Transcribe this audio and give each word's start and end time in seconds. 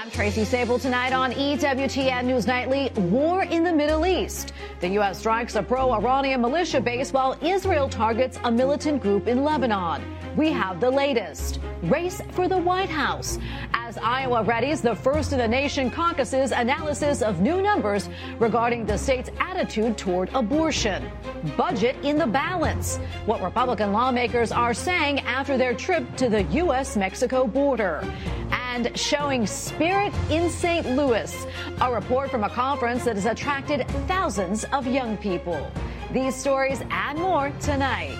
I'm 0.00 0.10
Tracy 0.10 0.46
Sabol 0.46 0.80
tonight 0.80 1.12
on 1.12 1.30
EWTN 1.32 2.24
News 2.24 2.46
Nightly. 2.46 2.88
War 3.10 3.42
in 3.42 3.62
the 3.62 3.72
Middle 3.72 4.06
East. 4.06 4.54
The 4.80 4.88
U.S. 4.92 5.18
strikes 5.18 5.56
a 5.56 5.62
pro 5.62 5.92
Iranian 5.92 6.40
militia 6.40 6.80
base 6.80 7.12
while 7.12 7.36
Israel 7.42 7.86
targets 7.86 8.38
a 8.44 8.50
militant 8.50 9.02
group 9.02 9.28
in 9.28 9.44
Lebanon. 9.44 10.02
We 10.38 10.52
have 10.52 10.80
the 10.80 10.90
latest. 10.90 11.60
Race 11.82 12.22
for 12.30 12.48
the 12.48 12.56
White 12.56 12.88
House. 12.88 13.38
As 13.74 13.98
Iowa 13.98 14.42
readies 14.42 14.80
the 14.80 14.94
first 14.94 15.32
of 15.32 15.38
the 15.38 15.46
nation 15.46 15.90
caucuses 15.90 16.52
analysis 16.52 17.20
of 17.20 17.42
new 17.42 17.60
numbers 17.60 18.08
regarding 18.38 18.86
the 18.86 18.96
state's 18.96 19.28
attitude 19.38 19.98
toward 19.98 20.30
abortion. 20.32 21.10
Budget 21.58 21.96
in 22.02 22.16
the 22.16 22.26
balance. 22.26 22.96
What 23.26 23.42
Republican 23.42 23.92
lawmakers 23.92 24.50
are 24.50 24.72
saying 24.72 25.20
after 25.20 25.58
their 25.58 25.74
trip 25.74 26.16
to 26.16 26.30
the 26.30 26.44
U.S. 26.44 26.96
Mexico 26.96 27.46
border 27.46 28.02
and 28.74 28.96
showing 28.96 29.46
spirit 29.46 30.12
in 30.30 30.48
St. 30.48 30.86
Louis. 30.86 31.46
A 31.80 31.92
report 31.92 32.30
from 32.30 32.44
a 32.44 32.50
conference 32.50 33.04
that 33.04 33.16
has 33.16 33.26
attracted 33.26 33.86
thousands 34.06 34.64
of 34.72 34.86
young 34.86 35.16
people. 35.16 35.70
These 36.12 36.36
stories 36.36 36.80
and 36.90 37.18
more 37.18 37.52
tonight. 37.60 38.16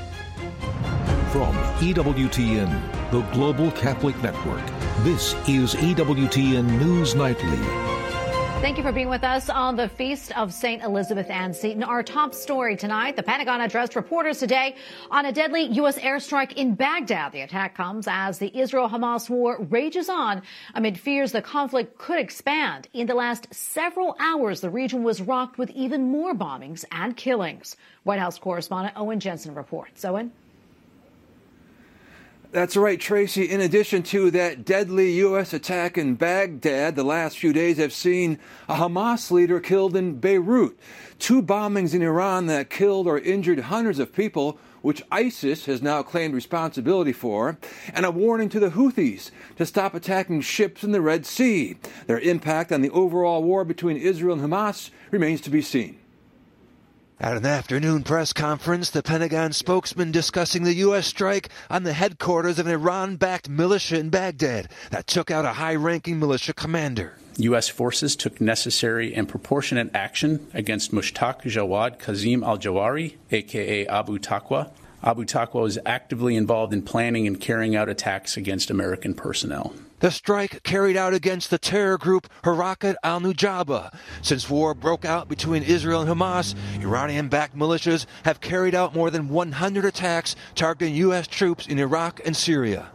From 1.30 1.54
EWTN, 1.78 3.10
the 3.12 3.22
Global 3.32 3.70
Catholic 3.72 4.20
Network, 4.22 4.66
this 5.04 5.34
is 5.48 5.74
EWTN 5.76 6.64
News 6.80 7.14
Nightly. 7.14 7.99
Thank 8.60 8.76
you 8.76 8.82
for 8.82 8.92
being 8.92 9.08
with 9.08 9.24
us 9.24 9.48
on 9.48 9.76
the 9.76 9.88
Feast 9.88 10.36
of 10.36 10.52
St. 10.52 10.82
Elizabeth 10.82 11.30
Ann 11.30 11.54
Seton. 11.54 11.82
Our 11.82 12.02
top 12.02 12.34
story 12.34 12.76
tonight, 12.76 13.16
the 13.16 13.22
Pentagon 13.22 13.62
addressed 13.62 13.96
reporters 13.96 14.38
today 14.38 14.76
on 15.10 15.24
a 15.24 15.32
deadly 15.32 15.62
U.S. 15.62 15.98
airstrike 15.98 16.52
in 16.52 16.74
Baghdad. 16.74 17.32
The 17.32 17.40
attack 17.40 17.74
comes 17.74 18.06
as 18.06 18.38
the 18.38 18.54
Israel-Hamas 18.56 19.30
war 19.30 19.56
rages 19.70 20.10
on 20.10 20.42
amid 20.74 21.00
fears 21.00 21.32
the 21.32 21.40
conflict 21.40 21.96
could 21.96 22.20
expand. 22.20 22.86
In 22.92 23.06
the 23.06 23.14
last 23.14 23.52
several 23.52 24.14
hours, 24.20 24.60
the 24.60 24.70
region 24.70 25.04
was 25.04 25.22
rocked 25.22 25.56
with 25.56 25.70
even 25.70 26.10
more 26.10 26.34
bombings 26.34 26.84
and 26.92 27.16
killings. 27.16 27.76
White 28.02 28.20
House 28.20 28.38
correspondent 28.38 28.94
Owen 28.94 29.20
Jensen 29.20 29.54
reports. 29.54 30.04
Owen? 30.04 30.32
That's 32.52 32.76
right, 32.76 33.00
Tracy. 33.00 33.48
In 33.48 33.60
addition 33.60 34.02
to 34.04 34.32
that 34.32 34.64
deadly 34.64 35.12
U.S. 35.18 35.52
attack 35.52 35.96
in 35.96 36.16
Baghdad, 36.16 36.96
the 36.96 37.04
last 37.04 37.38
few 37.38 37.52
days 37.52 37.76
have 37.76 37.92
seen 37.92 38.40
a 38.68 38.74
Hamas 38.74 39.30
leader 39.30 39.60
killed 39.60 39.94
in 39.94 40.18
Beirut, 40.18 40.76
two 41.20 41.42
bombings 41.42 41.94
in 41.94 42.02
Iran 42.02 42.46
that 42.46 42.68
killed 42.68 43.06
or 43.06 43.20
injured 43.20 43.60
hundreds 43.60 44.00
of 44.00 44.12
people, 44.12 44.58
which 44.82 45.04
ISIS 45.12 45.66
has 45.66 45.80
now 45.80 46.02
claimed 46.02 46.34
responsibility 46.34 47.12
for, 47.12 47.56
and 47.94 48.04
a 48.04 48.10
warning 48.10 48.48
to 48.48 48.58
the 48.58 48.70
Houthis 48.70 49.30
to 49.54 49.64
stop 49.64 49.94
attacking 49.94 50.40
ships 50.40 50.82
in 50.82 50.90
the 50.90 51.00
Red 51.00 51.26
Sea. 51.26 51.76
Their 52.08 52.18
impact 52.18 52.72
on 52.72 52.80
the 52.80 52.90
overall 52.90 53.44
war 53.44 53.64
between 53.64 53.96
Israel 53.96 54.40
and 54.40 54.42
Hamas 54.42 54.90
remains 55.12 55.40
to 55.42 55.50
be 55.50 55.62
seen. 55.62 55.99
At 57.22 57.36
an 57.36 57.44
afternoon 57.44 58.02
press 58.02 58.32
conference, 58.32 58.88
the 58.88 59.02
Pentagon 59.02 59.52
spokesman 59.52 60.10
discussing 60.10 60.62
the 60.62 60.72
U.S. 60.76 61.06
strike 61.06 61.50
on 61.68 61.82
the 61.82 61.92
headquarters 61.92 62.58
of 62.58 62.66
an 62.66 62.72
Iran 62.72 63.16
backed 63.16 63.46
militia 63.46 63.98
in 63.98 64.08
Baghdad 64.08 64.70
that 64.90 65.06
took 65.06 65.30
out 65.30 65.44
a 65.44 65.52
high 65.52 65.74
ranking 65.74 66.18
militia 66.18 66.54
commander. 66.54 67.18
U.S. 67.36 67.68
forces 67.68 68.16
took 68.16 68.40
necessary 68.40 69.14
and 69.14 69.28
proportionate 69.28 69.90
action 69.92 70.46
against 70.54 70.92
Mushtaq 70.92 71.42
Jawad 71.42 71.98
Kazim 71.98 72.42
al 72.42 72.56
Jawari, 72.56 73.16
aka 73.30 73.86
Abu 73.86 74.18
Taqwa. 74.18 74.70
Abu 75.04 75.26
Taqwa 75.26 75.60
was 75.60 75.78
actively 75.84 76.36
involved 76.36 76.72
in 76.72 76.80
planning 76.80 77.26
and 77.26 77.38
carrying 77.38 77.76
out 77.76 77.90
attacks 77.90 78.38
against 78.38 78.70
American 78.70 79.12
personnel. 79.12 79.74
The 80.00 80.10
strike 80.10 80.62
carried 80.62 80.96
out 80.96 81.12
against 81.12 81.50
the 81.50 81.58
terror 81.58 81.98
group 81.98 82.26
Harakat 82.42 82.96
al-Nujaba. 83.02 83.94
Since 84.22 84.48
war 84.48 84.72
broke 84.72 85.04
out 85.04 85.28
between 85.28 85.62
Israel 85.62 86.00
and 86.00 86.08
Hamas, 86.08 86.54
Iranian-backed 86.82 87.54
militias 87.54 88.06
have 88.24 88.40
carried 88.40 88.74
out 88.74 88.94
more 88.94 89.10
than 89.10 89.28
100 89.28 89.84
attacks 89.84 90.36
targeting 90.54 90.94
U.S. 90.96 91.26
troops 91.26 91.66
in 91.66 91.78
Iraq 91.78 92.18
and 92.24 92.34
Syria. 92.34 92.88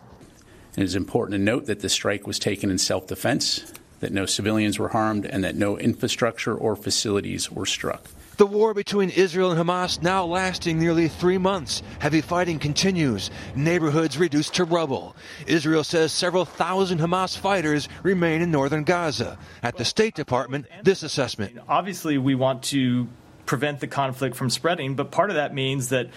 It 0.75 0.83
is 0.83 0.95
important 0.95 1.33
to 1.33 1.43
note 1.43 1.67
that 1.67 1.81
the 1.81 1.89
strike 1.89 2.25
was 2.25 2.39
taken 2.39 2.71
in 2.71 2.79
self-defense, 2.79 3.71
that 3.99 4.11
no 4.11 4.25
civilians 4.25 4.79
were 4.79 4.89
harmed, 4.89 5.27
and 5.27 5.43
that 5.43 5.55
no 5.55 5.77
infrastructure 5.77 6.55
or 6.55 6.75
facilities 6.75 7.51
were 7.51 7.67
struck. 7.67 8.09
The 8.37 8.45
war 8.45 8.73
between 8.73 9.11
Israel 9.11 9.51
and 9.51 9.59
Hamas 9.59 10.01
now 10.01 10.25
lasting 10.25 10.77
nearly 10.77 11.07
three 11.07 11.37
months. 11.37 11.81
Heavy 11.99 12.19
fighting 12.19 12.59
continues. 12.59 13.31
Neighborhoods 13.55 14.17
reduced 14.17 14.55
to 14.55 14.65
rubble. 14.65 15.15
Israel 15.47 15.85
says 15.85 16.11
several 16.11 16.43
thousand 16.43 16.99
Hamas 16.99 17.37
fighters 17.37 17.87
remain 18.03 18.41
in 18.41 18.51
northern 18.51 18.83
Gaza. 18.83 19.37
At 19.63 19.77
the 19.77 19.85
State 19.85 20.15
Department, 20.15 20.65
this 20.83 21.01
assessment. 21.01 21.57
Obviously, 21.69 22.17
we 22.17 22.35
want 22.35 22.63
to 22.63 23.07
prevent 23.45 23.79
the 23.79 23.87
conflict 23.87 24.35
from 24.35 24.49
spreading, 24.49 24.95
but 24.95 25.11
part 25.11 25.29
of 25.29 25.37
that 25.37 25.53
means 25.53 25.89
that 25.89 26.09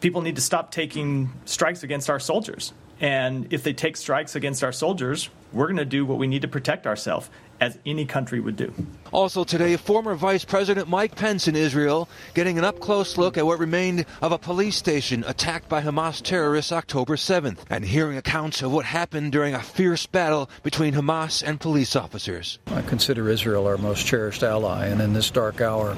people 0.00 0.20
need 0.20 0.36
to 0.36 0.42
stop 0.42 0.70
taking 0.70 1.32
strikes 1.46 1.82
against 1.82 2.10
our 2.10 2.20
soldiers. 2.20 2.74
And 3.00 3.52
if 3.52 3.62
they 3.62 3.72
take 3.72 3.96
strikes 3.96 4.36
against 4.36 4.64
our 4.64 4.72
soldiers, 4.72 5.28
we're 5.52 5.66
going 5.66 5.76
to 5.76 5.84
do 5.84 6.04
what 6.04 6.18
we 6.18 6.26
need 6.26 6.42
to 6.42 6.48
protect 6.48 6.86
ourselves 6.86 7.28
as 7.60 7.78
any 7.86 8.04
country 8.04 8.40
would 8.40 8.56
do. 8.56 8.72
Also 9.12 9.44
today, 9.44 9.76
former 9.76 10.14
Vice 10.14 10.44
President 10.44 10.88
Mike 10.88 11.16
Pence 11.16 11.48
in 11.48 11.56
Israel 11.56 12.08
getting 12.34 12.58
an 12.58 12.64
up 12.64 12.80
close 12.80 13.16
look 13.16 13.38
at 13.38 13.46
what 13.46 13.58
remained 13.58 14.04
of 14.20 14.32
a 14.32 14.38
police 14.38 14.76
station 14.76 15.24
attacked 15.26 15.68
by 15.68 15.80
Hamas 15.80 16.20
terrorists 16.22 16.72
October 16.72 17.16
7th 17.16 17.60
and 17.70 17.84
hearing 17.84 18.18
accounts 18.18 18.60
of 18.62 18.72
what 18.72 18.84
happened 18.84 19.32
during 19.32 19.54
a 19.54 19.62
fierce 19.62 20.06
battle 20.06 20.50
between 20.62 20.92
Hamas 20.94 21.42
and 21.42 21.58
police 21.58 21.96
officers. 21.96 22.58
I 22.66 22.82
consider 22.82 23.28
Israel 23.30 23.66
our 23.66 23.78
most 23.78 24.06
cherished 24.06 24.42
ally, 24.42 24.86
and 24.86 25.00
in 25.00 25.14
this 25.14 25.30
dark 25.30 25.60
hour, 25.60 25.96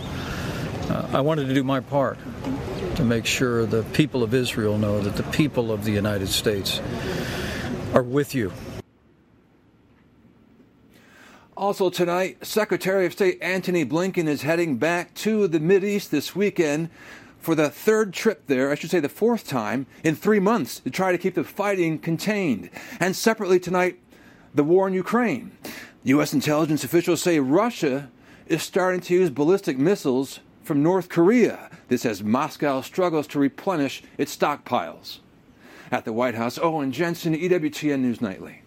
uh, 0.89 1.09
I 1.13 1.21
wanted 1.21 1.49
to 1.49 1.55
do 1.55 1.65
my 1.65 1.81
part 1.81 2.19
to 2.99 3.05
make 3.05 3.25
sure 3.25 3.65
the 3.65 3.85
people 3.95 4.23
of 4.23 4.35
Israel 4.35 4.77
know 4.77 5.01
that 5.01 5.17
the 5.17 5.23
people 5.31 5.73
of 5.73 5.85
the 5.85 5.93
United 5.93 6.29
States 6.29 6.81
are 7.95 8.03
with 8.03 8.35
you 8.35 8.53
also 11.59 11.91
tonight, 11.91 12.47
Secretary 12.47 13.05
of 13.05 13.13
State 13.13 13.37
Antony 13.43 13.85
Blinken 13.85 14.29
is 14.29 14.43
heading 14.43 14.77
back 14.77 15.13
to 15.15 15.49
the 15.49 15.85
East 15.85 16.13
this 16.13 16.35
weekend 16.35 16.89
for 17.41 17.57
the 17.57 17.69
third 17.69 18.13
trip 18.13 18.47
there, 18.47 18.71
I 18.71 18.77
should 18.77 18.91
say 18.91 19.01
the 19.01 19.09
fourth 19.09 19.47
time, 19.47 19.87
in 20.05 20.15
three 20.15 20.39
months 20.39 20.79
to 20.81 20.91
try 20.91 21.11
to 21.11 21.19
keep 21.19 21.35
the 21.35 21.43
fighting 21.43 21.99
contained. 21.99 22.71
And 23.01 23.15
separately 23.15 23.59
tonight, 23.59 23.99
the 24.55 24.63
war 24.63 24.87
in 24.87 24.95
Ukraine. 24.95 25.51
U.S. 26.05 26.33
intelligence 26.33 26.85
officials 26.85 27.23
say 27.23 27.41
Russia 27.41 28.09
is 28.47 28.63
starting 28.63 29.01
to 29.03 29.15
use 29.15 29.31
ballistic 29.31 29.79
missiles 29.79 30.41
from 30.69 30.83
North 30.83 31.09
Korea. 31.09 31.71
This 31.89 32.05
as 32.05 32.23
Moscow 32.23 32.83
struggles 32.83 33.27
to 33.29 33.39
replenish 33.39 34.03
its 34.19 34.37
stockpiles. 34.37 35.21
At 35.91 36.05
the 36.05 36.13
White 36.13 36.35
House, 36.35 36.59
Owen 36.59 36.93
Jensen, 36.93 37.35
EWTN 37.35 38.01
News 38.01 38.21
Nightly. 38.21 38.61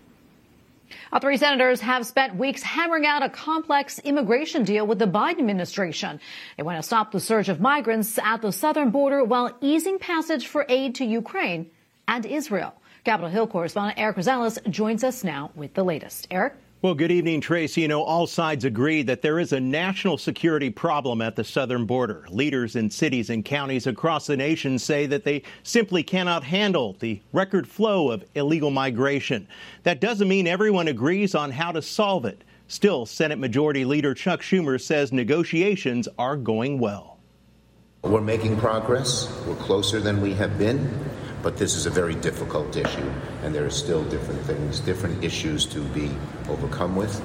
three 1.22 1.38
senators 1.38 1.80
have 1.82 2.08
spent 2.08 2.36
weeks 2.36 2.64
hammering 2.64 3.06
out 3.06 3.22
a 3.22 3.30
complex 3.30 4.00
immigration 4.00 4.64
deal 4.64 4.88
with 4.88 4.98
the 4.98 5.06
Biden 5.06 5.38
administration. 5.38 6.20
They 6.58 6.64
want 6.64 6.80
to 6.80 6.84
stop 6.84 7.12
the 7.12 7.20
surge 7.20 7.50
of 7.50 7.62
migrants 7.62 8.18
at 8.18 8.42
the 8.42 8.52
southern 8.52 8.90
border 8.90 9.24
while 9.24 9.56
easing 9.62 10.00
passage 10.00 10.48
for 10.48 10.66
aid 10.70 10.96
to 10.96 11.06
Ukraine 11.06 11.70
and 12.08 12.26
Israel. 12.26 12.74
Capitol 13.04 13.30
Hill 13.30 13.46
correspondent 13.46 14.00
Eric 14.00 14.18
Rosales 14.18 14.58
joins 14.72 15.04
us 15.04 15.24
now 15.24 15.52
with 15.54 15.76
the 15.76 15.84
latest. 15.84 16.28
Eric? 16.32 16.56
Well, 16.84 16.96
good 16.96 17.12
evening, 17.12 17.42
Tracy. 17.42 17.82
You 17.82 17.88
know, 17.90 18.02
all 18.02 18.26
sides 18.26 18.66
agree 18.66 19.04
that 19.04 19.22
there 19.22 19.40
is 19.40 19.54
a 19.54 19.60
national 19.60 20.18
security 20.18 20.72
problem 20.72 21.22
at 21.22 21.36
the 21.36 21.44
southern 21.44 21.86
border. 21.86 22.26
Leaders 22.32 22.76
in 22.76 22.90
cities 22.90 23.30
and 23.30 23.46
counties 23.46 23.86
across 23.86 24.26
the 24.26 24.36
nation 24.36 24.80
say 24.80 25.06
that 25.06 25.24
they 25.24 25.44
simply 25.62 26.02
cannot 26.02 26.44
handle 26.44 26.98
the 27.00 27.22
record 27.34 27.68
flow 27.68 28.10
of 28.10 28.26
illegal 28.34 28.72
migration. 28.72 29.48
That 29.84 30.02
doesn't 30.02 30.28
mean 30.28 30.48
everyone 30.48 30.88
agrees 30.88 31.36
on 31.36 31.52
how 31.52 31.72
to 31.72 31.84
solve 31.84 32.26
it. 32.26 32.44
Still, 32.68 33.06
Senate 33.06 33.38
Majority 33.38 33.86
Leader 33.86 34.16
Chuck 34.16 34.42
Schumer 34.42 34.82
says 34.82 35.12
negotiations 35.12 36.08
are 36.18 36.36
going 36.36 36.80
well. 36.80 37.20
We're 38.02 38.22
making 38.22 38.58
progress. 38.58 39.32
We're 39.46 39.54
closer 39.54 40.00
than 40.00 40.20
we 40.20 40.34
have 40.34 40.58
been. 40.58 41.11
But 41.44 41.58
this 41.58 41.76
is 41.76 41.86
a 41.86 41.90
very 41.90 42.16
difficult 42.16 42.76
issue, 42.78 43.12
and 43.44 43.54
there 43.54 43.66
are 43.66 43.72
still 43.72 44.04
different 44.06 44.42
things, 44.42 44.80
different 44.80 45.24
issues 45.24 45.66
to 45.68 45.84
be 45.86 46.12
overcome 46.50 46.96
with. 46.96 47.20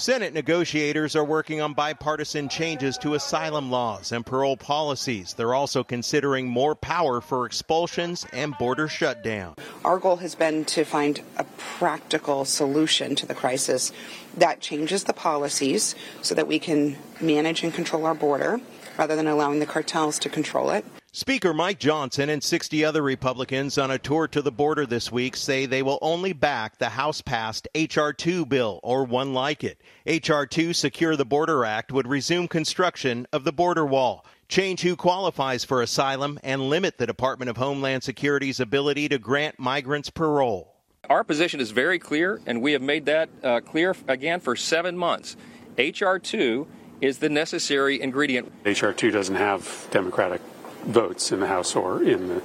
Senate 0.00 0.32
negotiators 0.32 1.14
are 1.14 1.24
working 1.24 1.60
on 1.60 1.74
bipartisan 1.74 2.48
changes 2.48 2.96
to 2.96 3.12
asylum 3.12 3.70
laws 3.70 4.12
and 4.12 4.24
parole 4.24 4.56
policies. 4.56 5.34
They're 5.34 5.52
also 5.52 5.84
considering 5.84 6.48
more 6.48 6.74
power 6.74 7.20
for 7.20 7.44
expulsions 7.44 8.26
and 8.32 8.56
border 8.56 8.88
shutdown. 8.88 9.56
Our 9.84 9.98
goal 9.98 10.16
has 10.16 10.34
been 10.34 10.64
to 10.66 10.84
find 10.84 11.20
a 11.36 11.44
practical 11.58 12.46
solution 12.46 13.14
to 13.16 13.26
the 13.26 13.34
crisis 13.34 13.92
that 14.38 14.60
changes 14.62 15.04
the 15.04 15.12
policies 15.12 15.94
so 16.22 16.34
that 16.34 16.46
we 16.46 16.58
can 16.58 16.96
manage 17.20 17.62
and 17.62 17.74
control 17.74 18.06
our 18.06 18.14
border 18.14 18.58
rather 18.96 19.16
than 19.16 19.26
allowing 19.26 19.58
the 19.58 19.66
cartels 19.66 20.18
to 20.20 20.30
control 20.30 20.70
it. 20.70 20.82
Speaker 21.12 21.52
Mike 21.52 21.80
Johnson 21.80 22.28
and 22.28 22.40
60 22.40 22.84
other 22.84 23.02
Republicans 23.02 23.78
on 23.78 23.90
a 23.90 23.98
tour 23.98 24.28
to 24.28 24.40
the 24.40 24.52
border 24.52 24.86
this 24.86 25.10
week 25.10 25.34
say 25.34 25.66
they 25.66 25.82
will 25.82 25.98
only 26.00 26.32
back 26.32 26.78
the 26.78 26.90
House 26.90 27.20
passed 27.20 27.66
H.R. 27.74 28.12
2 28.12 28.46
bill 28.46 28.78
or 28.84 29.02
one 29.02 29.34
like 29.34 29.64
it. 29.64 29.80
H.R. 30.06 30.46
2 30.46 30.72
Secure 30.72 31.16
the 31.16 31.24
Border 31.24 31.64
Act 31.64 31.90
would 31.90 32.06
resume 32.06 32.46
construction 32.46 33.26
of 33.32 33.42
the 33.42 33.52
border 33.52 33.84
wall, 33.84 34.24
change 34.46 34.82
who 34.82 34.94
qualifies 34.94 35.64
for 35.64 35.82
asylum, 35.82 36.38
and 36.44 36.68
limit 36.70 36.98
the 36.98 37.08
Department 37.08 37.50
of 37.50 37.56
Homeland 37.56 38.04
Security's 38.04 38.60
ability 38.60 39.08
to 39.08 39.18
grant 39.18 39.58
migrants 39.58 40.10
parole. 40.10 40.76
Our 41.08 41.24
position 41.24 41.58
is 41.58 41.72
very 41.72 41.98
clear, 41.98 42.40
and 42.46 42.62
we 42.62 42.70
have 42.70 42.82
made 42.82 43.06
that 43.06 43.30
uh, 43.42 43.58
clear 43.58 43.96
again 44.06 44.38
for 44.38 44.54
seven 44.54 44.96
months. 44.96 45.36
H.R. 45.76 46.20
2 46.20 46.68
is 47.00 47.18
the 47.18 47.28
necessary 47.28 48.00
ingredient. 48.00 48.52
H.R. 48.64 48.92
2 48.92 49.10
doesn't 49.10 49.34
have 49.34 49.88
Democratic 49.90 50.40
votes 50.84 51.32
in 51.32 51.40
the 51.40 51.46
House 51.46 51.74
or 51.76 52.02
in 52.02 52.28
the 52.28 52.42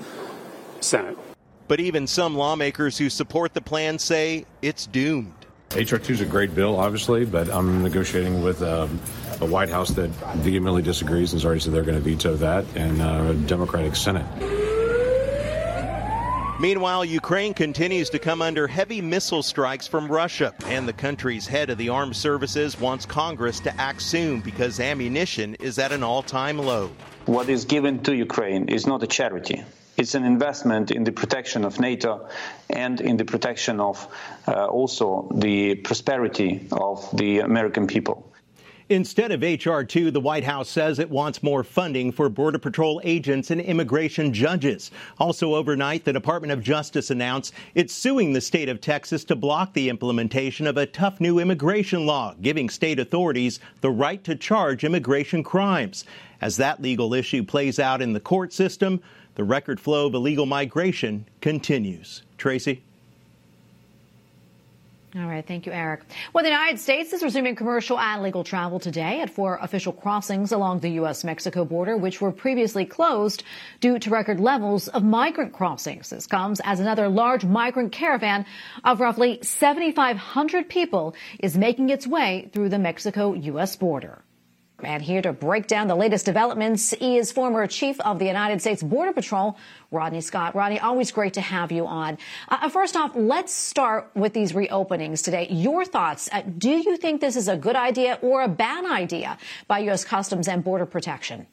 Senate. 0.81 1.17
But 1.67 1.79
even 1.79 2.05
some 2.05 2.35
lawmakers 2.35 2.97
who 2.97 3.09
support 3.09 3.53
the 3.53 3.61
plan 3.61 3.97
say 3.97 4.45
it's 4.61 4.85
doomed. 4.85 5.33
HR 5.75 5.97
2 5.97 6.13
is 6.13 6.21
a 6.21 6.25
great 6.25 6.53
bill, 6.53 6.77
obviously, 6.77 7.25
but 7.25 7.49
I'm 7.49 7.83
negotiating 7.83 8.43
with 8.43 8.61
um, 8.61 8.99
a 9.41 9.45
White 9.45 9.69
House 9.69 9.89
that 9.91 10.09
vehemently 10.37 10.81
disagrees 10.81 11.33
and 11.33 11.41
has 11.41 11.45
already 11.45 11.59
said 11.59 11.73
they're 11.73 11.83
going 11.83 12.01
to 12.01 12.03
veto 12.03 12.35
that, 12.35 12.65
and 12.75 13.01
uh, 13.01 13.31
a 13.31 13.33
Democratic 13.47 13.95
Senate. 13.95 14.25
Meanwhile, 16.57 17.03
Ukraine 17.03 17.53
continues 17.53 18.09
to 18.11 18.19
come 18.19 18.41
under 18.41 18.65
heavy 18.65 19.01
missile 19.01 19.43
strikes 19.43 19.87
from 19.87 20.09
Russia, 20.09 20.53
and 20.67 20.87
the 20.87 20.93
country's 20.93 21.45
head 21.45 21.69
of 21.69 21.77
the 21.77 21.89
armed 21.89 22.15
services 22.15 22.79
wants 22.79 23.05
Congress 23.05 23.59
to 23.61 23.81
act 23.81 24.01
soon 24.01 24.39
because 24.39 24.79
ammunition 24.79 25.55
is 25.55 25.77
at 25.79 25.91
an 25.91 26.01
all 26.01 26.23
time 26.23 26.57
low. 26.57 26.89
What 27.25 27.49
is 27.49 27.65
given 27.65 28.03
to 28.03 28.15
Ukraine 28.15 28.69
is 28.69 28.85
not 28.85 29.01
a 29.01 29.07
charity. 29.07 29.63
It's 29.97 30.13
an 30.13 30.25
investment 30.25 30.91
in 30.91 31.05
the 31.05 31.11
protection 31.11 31.65
of 31.65 31.79
NATO 31.79 32.29
and 32.69 33.01
in 33.01 33.17
the 33.17 33.25
protection 33.25 33.79
of 33.79 34.07
uh, 34.47 34.65
also 34.65 35.27
the 35.33 35.75
prosperity 35.75 36.67
of 36.71 37.09
the 37.17 37.39
American 37.39 37.87
people. 37.87 38.31
Instead 38.89 39.31
of 39.31 39.43
H.R. 39.43 39.83
2, 39.83 40.11
the 40.11 40.19
White 40.19 40.43
House 40.43 40.69
says 40.69 40.99
it 40.99 41.09
wants 41.09 41.41
more 41.41 41.63
funding 41.63 42.11
for 42.11 42.29
Border 42.29 42.59
Patrol 42.59 43.01
agents 43.03 43.49
and 43.49 43.59
immigration 43.59 44.31
judges. 44.31 44.91
Also, 45.17 45.55
overnight, 45.55 46.05
the 46.05 46.13
Department 46.13 46.53
of 46.53 46.61
Justice 46.61 47.09
announced 47.09 47.51
it's 47.73 47.95
suing 47.95 48.31
the 48.31 48.41
state 48.41 48.69
of 48.69 48.79
Texas 48.79 49.23
to 49.23 49.35
block 49.35 49.73
the 49.73 49.89
implementation 49.89 50.67
of 50.67 50.77
a 50.77 50.85
tough 50.85 51.19
new 51.19 51.39
immigration 51.39 52.05
law, 52.05 52.35
giving 52.43 52.69
state 52.69 52.99
authorities 52.99 53.59
the 53.81 53.89
right 53.89 54.23
to 54.23 54.35
charge 54.35 54.83
immigration 54.83 55.41
crimes. 55.41 56.05
As 56.39 56.57
that 56.57 56.79
legal 56.79 57.15
issue 57.15 57.43
plays 57.43 57.79
out 57.79 58.03
in 58.03 58.13
the 58.13 58.19
court 58.19 58.53
system, 58.53 59.01
the 59.33 59.43
record 59.43 59.79
flow 59.79 60.05
of 60.05 60.13
illegal 60.13 60.45
migration 60.45 61.25
continues. 61.41 62.21
Tracy? 62.37 62.83
All 65.17 65.27
right, 65.27 65.47
thank 65.47 65.65
you, 65.65 65.71
Eric. 65.71 66.01
Well, 66.33 66.43
the 66.43 66.49
United 66.49 66.77
States 66.77 67.13
is 67.13 67.23
resuming 67.23 67.55
commercial 67.55 67.97
and 67.97 68.21
legal 68.21 68.43
travel 68.43 68.81
today 68.81 69.21
at 69.21 69.29
four 69.29 69.57
official 69.61 69.93
crossings 69.93 70.51
along 70.51 70.81
the 70.81 70.89
U.S.-Mexico 70.89 71.65
border, 71.65 71.95
which 71.95 72.19
were 72.19 72.33
previously 72.33 72.83
closed 72.83 73.43
due 73.79 73.97
to 73.97 74.09
record 74.09 74.41
levels 74.41 74.89
of 74.89 75.05
migrant 75.05 75.53
crossings. 75.53 76.09
This 76.09 76.27
comes 76.27 76.59
as 76.65 76.81
another 76.81 77.07
large 77.07 77.45
migrant 77.45 77.93
caravan 77.93 78.45
of 78.83 78.99
roughly 78.99 79.39
7,500 79.41 80.67
people 80.67 81.15
is 81.39 81.57
making 81.57 81.91
its 81.91 82.05
way 82.05 82.49
through 82.51 82.67
the 82.67 82.79
Mexico-U.S. 82.79 83.77
border. 83.77 84.21
And 84.83 85.01
here 85.01 85.21
to 85.21 85.31
break 85.31 85.67
down 85.67 85.87
the 85.87 85.95
latest 85.95 86.25
developments 86.25 86.91
is 86.93 87.31
former 87.31 87.65
Chief 87.65 87.99
of 88.01 88.19
the 88.19 88.25
United 88.25 88.61
States 88.61 88.83
Border 88.83 89.13
Patrol, 89.13 89.57
Rodney 89.89 90.19
Scott. 90.19 90.53
Rodney, 90.53 90.79
always 90.79 91.11
great 91.11 91.33
to 91.35 91.41
have 91.41 91.71
you 91.71 91.87
on. 91.87 92.17
Uh, 92.49 92.67
first 92.67 92.97
off, 92.97 93.11
let's 93.15 93.53
start 93.53 94.11
with 94.15 94.33
these 94.33 94.51
reopenings 94.51 95.23
today. 95.23 95.47
Your 95.49 95.85
thoughts. 95.85 96.27
Uh, 96.31 96.41
do 96.57 96.69
you 96.69 96.97
think 96.97 97.21
this 97.21 97.37
is 97.37 97.47
a 97.47 97.55
good 97.55 97.77
idea 97.77 98.19
or 98.21 98.41
a 98.41 98.49
bad 98.49 98.85
idea 98.85 99.37
by 99.67 99.79
U.S. 99.79 100.03
Customs 100.03 100.47
and 100.47 100.61
Border 100.61 100.85
Protection? 100.85 101.47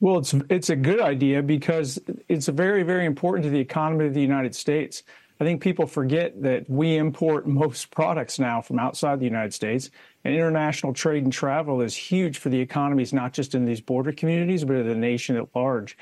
Well, 0.00 0.18
it's 0.18 0.32
it's 0.48 0.70
a 0.70 0.76
good 0.76 1.00
idea 1.00 1.42
because 1.42 1.98
it's 2.28 2.46
very 2.46 2.84
very 2.84 3.04
important 3.04 3.44
to 3.44 3.50
the 3.50 3.58
economy 3.58 4.06
of 4.06 4.14
the 4.14 4.20
United 4.20 4.54
States. 4.54 5.02
I 5.40 5.44
think 5.44 5.62
people 5.62 5.86
forget 5.86 6.42
that 6.42 6.68
we 6.68 6.96
import 6.96 7.46
most 7.46 7.92
products 7.92 8.40
now 8.40 8.60
from 8.60 8.80
outside 8.80 9.20
the 9.20 9.24
United 9.24 9.54
States, 9.54 9.88
and 10.24 10.34
international 10.34 10.92
trade 10.92 11.22
and 11.22 11.32
travel 11.32 11.80
is 11.80 11.94
huge 11.94 12.38
for 12.38 12.48
the 12.48 12.60
economies, 12.60 13.12
not 13.12 13.32
just 13.32 13.54
in 13.54 13.64
these 13.64 13.80
border 13.80 14.10
communities, 14.10 14.64
but 14.64 14.76
in 14.76 14.88
the 14.88 14.96
nation 14.96 15.36
at 15.36 15.48
large. 15.54 15.96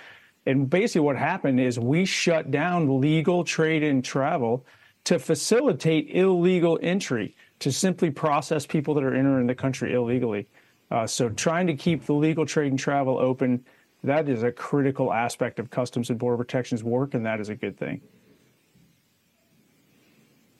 And 0.46 0.70
basically, 0.70 1.02
what 1.02 1.16
happened 1.16 1.60
is 1.60 1.78
we 1.78 2.06
shut 2.06 2.50
down 2.50 3.00
legal 3.00 3.44
trade 3.44 3.82
and 3.82 4.02
travel 4.02 4.64
to 5.04 5.18
facilitate 5.18 6.08
illegal 6.10 6.78
entry, 6.82 7.36
to 7.58 7.70
simply 7.70 8.10
process 8.10 8.64
people 8.64 8.94
that 8.94 9.04
are 9.04 9.14
entering 9.14 9.46
the 9.46 9.54
country 9.54 9.92
illegally. 9.92 10.48
Uh, 10.90 11.06
so, 11.06 11.28
trying 11.28 11.66
to 11.66 11.74
keep 11.74 12.06
the 12.06 12.14
legal 12.14 12.46
trade 12.46 12.70
and 12.70 12.78
travel 12.78 13.18
open, 13.18 13.64
that 14.02 14.28
is 14.28 14.44
a 14.44 14.52
critical 14.52 15.12
aspect 15.12 15.58
of 15.58 15.68
Customs 15.68 16.08
and 16.08 16.18
Border 16.18 16.38
Protection's 16.38 16.82
work, 16.82 17.12
and 17.12 17.26
that 17.26 17.38
is 17.38 17.50
a 17.50 17.54
good 17.54 17.76
thing. 17.76 18.00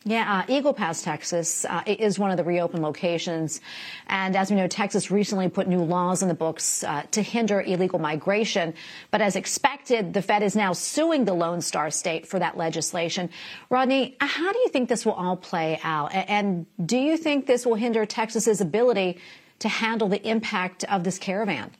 Yeah, 0.09 0.45
uh, 0.49 0.53
Eagle 0.53 0.73
Pass, 0.73 1.03
Texas 1.03 1.65
uh, 1.65 1.83
is 1.85 2.17
one 2.17 2.31
of 2.31 2.37
the 2.37 2.45
reopened 2.45 2.85
locations. 2.85 3.61
And 4.07 4.37
as 4.37 4.51
we 4.51 4.57
know, 4.57 4.69
Texas 4.69 5.11
recently 5.11 5.49
put 5.49 5.67
new 5.67 5.83
laws 5.83 6.23
in 6.23 6.29
the 6.29 6.35
books 6.35 6.85
uh, 6.85 7.03
to 7.11 7.23
hinder 7.23 7.61
illegal 7.61 7.99
migration. 7.99 8.75
But 9.11 9.21
as 9.21 9.35
expected, 9.35 10.15
the 10.15 10.23
Fed 10.23 10.45
is 10.45 10.55
now 10.55 10.75
suing 10.75 11.25
the 11.25 11.35
Lone 11.35 11.61
Star 11.61 11.91
State 11.91 12.29
for 12.29 12.39
that 12.39 12.57
legislation. 12.57 13.31
Rodney, 13.69 14.17
how 14.21 14.53
do 14.53 14.59
you 14.61 14.69
think 14.69 14.89
this 14.89 15.05
will 15.05 15.15
all 15.15 15.37
play 15.37 15.81
out? 15.83 16.15
And 16.15 16.67
do 16.87 16.97
you 16.97 17.17
think 17.17 17.47
this 17.47 17.67
will 17.67 17.75
hinder 17.75 18.07
Texas's 18.07 18.61
ability 18.61 19.19
to 19.59 19.69
handle 19.69 20.09
the 20.09 20.25
impact 20.25 20.85
of 20.85 21.03
this 21.03 21.19
caravan? 21.19 21.73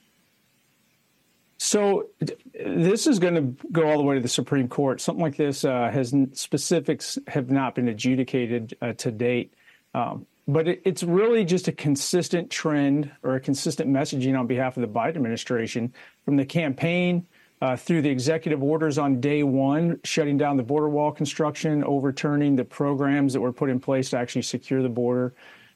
So 1.57 2.07
this 2.53 3.07
is 3.07 3.17
going 3.17 3.35
to 3.35 3.65
go 3.71 3.89
all 3.89 3.97
the 3.97 4.03
way 4.03 4.15
to 4.15 4.21
the 4.21 4.27
Supreme 4.27 4.67
Court. 4.67 5.01
Something 5.01 5.23
like 5.23 5.37
this 5.37 5.65
uh, 5.65 5.89
has 5.91 6.15
specifics 6.33 7.17
have 7.27 7.49
not 7.49 7.75
been 7.75 7.87
adjudicated 7.87 8.77
uh, 8.81 8.93
to 8.93 9.11
date, 9.11 9.53
um, 9.95 10.27
but 10.47 10.67
it, 10.67 10.81
it's 10.85 11.01
really 11.01 11.43
just 11.43 11.67
a 11.67 11.71
consistent 11.71 12.51
trend 12.51 13.11
or 13.23 13.35
a 13.35 13.39
consistent 13.39 13.89
messaging 13.89 14.37
on 14.37 14.45
behalf 14.45 14.77
of 14.77 14.81
the 14.81 14.87
Biden 14.87 15.15
administration 15.15 15.91
from 16.25 16.37
the 16.37 16.45
campaign 16.45 17.25
uh, 17.61 17.75
through 17.75 18.03
the 18.03 18.09
executive 18.09 18.61
orders 18.61 18.99
on 18.99 19.19
day 19.19 19.41
one, 19.41 19.99
shutting 20.03 20.37
down 20.37 20.57
the 20.57 20.63
border 20.63 20.89
wall 20.89 21.11
construction, 21.11 21.83
overturning 21.83 22.55
the 22.55 22.63
programs 22.63 23.33
that 23.33 23.41
were 23.41 23.51
put 23.51 23.69
in 23.69 23.79
place 23.79 24.11
to 24.11 24.17
actually 24.17 24.43
secure 24.43 24.83
the 24.83 24.89
border. 24.89 25.33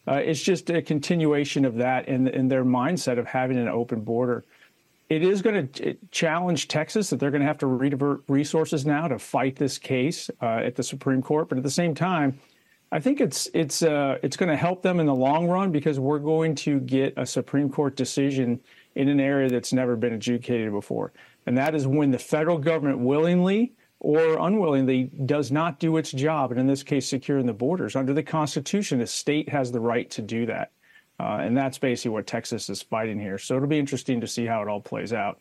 Uh, 0.07 0.13
it's 0.13 0.41
just 0.41 0.69
a 0.69 0.81
continuation 0.81 1.65
of 1.65 1.75
that 1.75 2.07
in, 2.07 2.27
in 2.27 2.47
their 2.47 2.63
mindset 2.63 3.17
of 3.17 3.25
having 3.25 3.57
an 3.57 3.67
open 3.67 4.01
border 4.01 4.43
it 5.11 5.23
is 5.23 5.41
going 5.41 5.67
to 5.67 5.97
challenge 6.11 6.69
Texas 6.69 7.09
that 7.09 7.19
they're 7.19 7.31
going 7.31 7.41
to 7.41 7.47
have 7.47 7.57
to 7.57 7.65
redivert 7.65 8.21
resources 8.29 8.85
now 8.85 9.09
to 9.09 9.19
fight 9.19 9.57
this 9.57 9.77
case 9.77 10.29
uh, 10.41 10.61
at 10.63 10.77
the 10.77 10.83
Supreme 10.83 11.21
Court. 11.21 11.49
But 11.49 11.57
at 11.57 11.65
the 11.65 11.69
same 11.69 11.93
time, 11.93 12.39
I 12.93 13.01
think 13.01 13.19
it's 13.19 13.49
it's 13.53 13.83
uh, 13.83 14.19
it's 14.23 14.37
going 14.37 14.47
to 14.47 14.55
help 14.55 14.81
them 14.81 15.01
in 15.01 15.07
the 15.07 15.13
long 15.13 15.49
run 15.49 15.69
because 15.69 15.99
we're 15.99 16.19
going 16.19 16.55
to 16.55 16.79
get 16.79 17.13
a 17.17 17.25
Supreme 17.25 17.69
Court 17.69 17.97
decision 17.97 18.61
in 18.95 19.09
an 19.09 19.19
area 19.19 19.49
that's 19.49 19.73
never 19.73 19.97
been 19.97 20.13
adjudicated 20.13 20.71
before, 20.71 21.11
and 21.45 21.57
that 21.57 21.75
is 21.75 21.85
when 21.85 22.11
the 22.11 22.19
federal 22.19 22.57
government 22.57 22.99
willingly 22.99 23.73
or 23.99 24.39
unwillingly 24.39 25.11
does 25.25 25.51
not 25.51 25.77
do 25.77 25.97
its 25.97 26.11
job, 26.11 26.51
and 26.51 26.59
in 26.59 26.67
this 26.67 26.83
case, 26.83 27.05
securing 27.05 27.47
the 27.47 27.53
borders. 27.53 27.97
Under 27.97 28.13
the 28.13 28.23
Constitution, 28.23 28.99
the 28.99 29.07
state 29.07 29.49
has 29.49 29.73
the 29.73 29.81
right 29.81 30.09
to 30.11 30.21
do 30.21 30.45
that. 30.45 30.71
Uh, 31.21 31.37
and 31.37 31.55
that's 31.55 31.77
basically 31.77 32.09
what 32.09 32.25
Texas 32.25 32.67
is 32.67 32.81
fighting 32.81 33.19
here. 33.19 33.37
So 33.37 33.55
it'll 33.55 33.67
be 33.67 33.77
interesting 33.77 34.21
to 34.21 34.27
see 34.27 34.47
how 34.47 34.63
it 34.63 34.67
all 34.67 34.81
plays 34.81 35.13
out. 35.13 35.39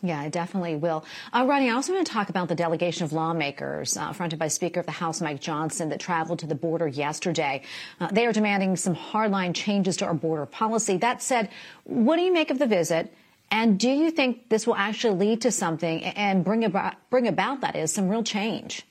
Yeah, 0.00 0.20
I 0.20 0.28
definitely 0.28 0.76
will. 0.76 1.04
Uh, 1.32 1.44
Rodney, 1.48 1.68
I 1.68 1.72
also 1.72 1.92
want 1.92 2.06
to 2.06 2.12
talk 2.12 2.28
about 2.28 2.46
the 2.46 2.54
delegation 2.54 3.02
of 3.02 3.12
lawmakers 3.12 3.96
uh, 3.96 4.12
fronted 4.12 4.38
by 4.38 4.46
Speaker 4.46 4.78
of 4.78 4.86
the 4.86 4.92
House 4.92 5.20
Mike 5.20 5.40
Johnson 5.40 5.88
that 5.88 5.98
traveled 5.98 6.38
to 6.38 6.46
the 6.46 6.54
border 6.54 6.86
yesterday. 6.86 7.62
Uh, 7.98 8.06
they 8.06 8.24
are 8.24 8.32
demanding 8.32 8.76
some 8.76 8.94
hardline 8.94 9.52
changes 9.52 9.96
to 9.96 10.06
our 10.06 10.14
border 10.14 10.46
policy. 10.46 10.98
That 10.98 11.20
said, 11.20 11.50
what 11.82 12.18
do 12.18 12.22
you 12.22 12.32
make 12.32 12.52
of 12.52 12.60
the 12.60 12.68
visit? 12.68 13.12
And 13.50 13.80
do 13.80 13.90
you 13.90 14.12
think 14.12 14.48
this 14.48 14.64
will 14.64 14.76
actually 14.76 15.16
lead 15.18 15.40
to 15.40 15.50
something 15.50 16.04
and 16.04 16.44
bring 16.44 16.64
about, 16.64 16.94
bring 17.10 17.26
about 17.26 17.62
that 17.62 17.74
is 17.74 17.92
some 17.92 18.08
real 18.08 18.22
change? 18.22 18.84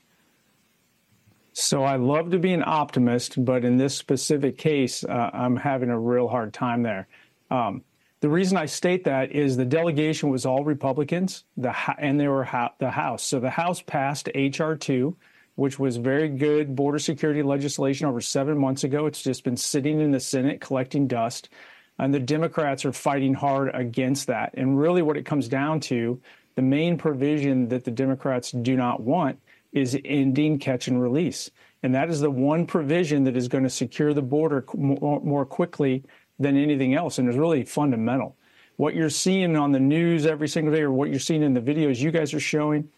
So 1.60 1.84
I 1.84 1.96
love 1.96 2.30
to 2.32 2.38
be 2.38 2.54
an 2.54 2.64
optimist, 2.64 3.44
but 3.44 3.66
in 3.66 3.78
this 3.78 3.96
specific 3.96 4.60
case, 4.60 5.04
uh, 5.04 5.32
I'm 5.34 5.56
having 5.56 5.90
a 5.90 5.98
real 5.98 6.28
hard 6.28 6.54
time 6.54 6.84
there. 6.84 7.08
Um, 7.50 7.84
the 8.20 8.30
reason 8.30 8.58
I 8.58 8.68
state 8.68 9.06
that 9.06 9.32
is 9.32 9.58
the 9.58 9.66
delegation 9.66 10.30
was 10.30 10.46
all 10.46 10.64
Republicans, 10.64 11.46
the 11.58 11.74
and 11.98 12.20
they 12.20 12.28
were 12.28 12.48
the 12.78 12.92
House. 12.92 13.24
So 13.24 13.40
the 13.40 13.50
House 13.50 13.82
passed 13.82 14.30
HR 14.36 14.74
two, 14.74 15.18
which 15.56 15.80
was 15.80 15.98
very 15.98 16.30
good 16.30 16.76
border 16.76 17.00
security 17.00 17.42
legislation 17.42 18.06
over 18.06 18.22
seven 18.22 18.60
months 18.60 18.84
ago. 18.84 19.08
It's 19.08 19.24
just 19.24 19.44
been 19.44 19.58
sitting 19.58 20.00
in 20.00 20.12
the 20.12 20.20
Senate 20.20 20.62
collecting 20.62 21.08
dust. 21.08 21.50
And 21.98 22.14
the 22.14 22.20
Democrats 22.20 22.86
are 22.86 22.94
fighting 22.94 23.34
hard 23.34 23.72
against 23.74 24.28
that. 24.28 24.54
And 24.54 24.80
really, 24.80 25.02
what 25.02 25.18
it 25.18 25.26
comes 25.26 25.48
down 25.48 25.80
to 25.82 26.22
the 26.54 26.62
main 26.62 27.00
provision 27.00 27.70
that 27.70 27.84
the 27.84 27.90
Democrats 27.90 28.52
do 28.52 28.76
not 28.76 29.02
want 29.02 29.40
is 29.72 29.98
ending 30.06 30.60
catch 30.60 30.88
and 30.88 31.02
release. 31.02 31.52
And 31.84 31.94
that 31.94 32.10
is 32.10 32.20
the 32.20 32.32
one 32.32 32.66
provision 32.66 33.24
that 33.26 33.38
is 33.38 33.48
going 33.48 33.64
to 33.64 33.70
secure 33.70 34.14
the 34.14 34.22
border 34.22 34.66
more, 34.74 35.46
quickly 35.46 36.04
than 36.40 36.58
anything 36.58 36.94
else. 36.94 37.18
And 37.20 37.28
it's 37.28 37.38
really 37.38 37.64
fundamental. 37.64 38.36
What 38.78 38.96
you're 38.96 39.10
seeing 39.10 39.56
on 39.56 39.72
the 39.72 39.80
news 39.80 40.26
every 40.26 40.48
single 40.48 40.74
day, 40.74 40.82
or 40.82 40.92
what 40.92 41.10
you're 41.10 41.20
seeing 41.20 41.44
in 41.44 41.54
the 41.54 41.62
videos 41.62 42.00
you 42.00 42.12
guys 42.12 42.34
are 42.34 42.40
showing, 42.40 42.90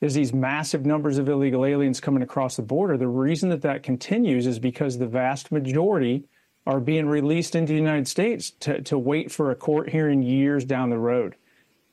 is 0.00 0.14
these 0.14 0.32
massive 0.32 0.86
numbers 0.86 1.18
of 1.18 1.28
illegal 1.28 1.64
aliens 1.64 2.00
coming 2.00 2.22
across 2.22 2.56
the 2.56 2.62
border. 2.62 2.96
The 2.96 3.08
reason 3.08 3.48
that 3.50 3.62
that 3.62 3.82
continues 3.82 4.46
is 4.46 4.58
because 4.58 4.98
the 4.98 5.06
vast 5.06 5.50
majority 5.50 6.24
are 6.66 6.80
being 6.80 7.06
released 7.06 7.54
into 7.54 7.72
the 7.72 7.78
United 7.78 8.06
States 8.06 8.50
to, 8.60 8.82
to 8.82 8.98
wait 8.98 9.32
for 9.32 9.50
a 9.50 9.56
court 9.56 9.88
hearing 9.88 10.22
years 10.22 10.64
down 10.64 10.90
the 10.90 10.98
road. 10.98 11.34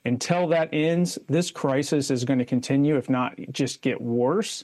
Until 0.05 0.47
that 0.49 0.69
ends, 0.71 1.17
this 1.27 1.49
crisis 1.49 2.11
is 2.11 2.23
going 2.25 2.39
to 2.39 2.45
continue, 2.45 2.95
if 2.95 3.09
not 3.09 3.35
just 3.51 3.81
get 3.81 3.99
worse. 3.99 4.63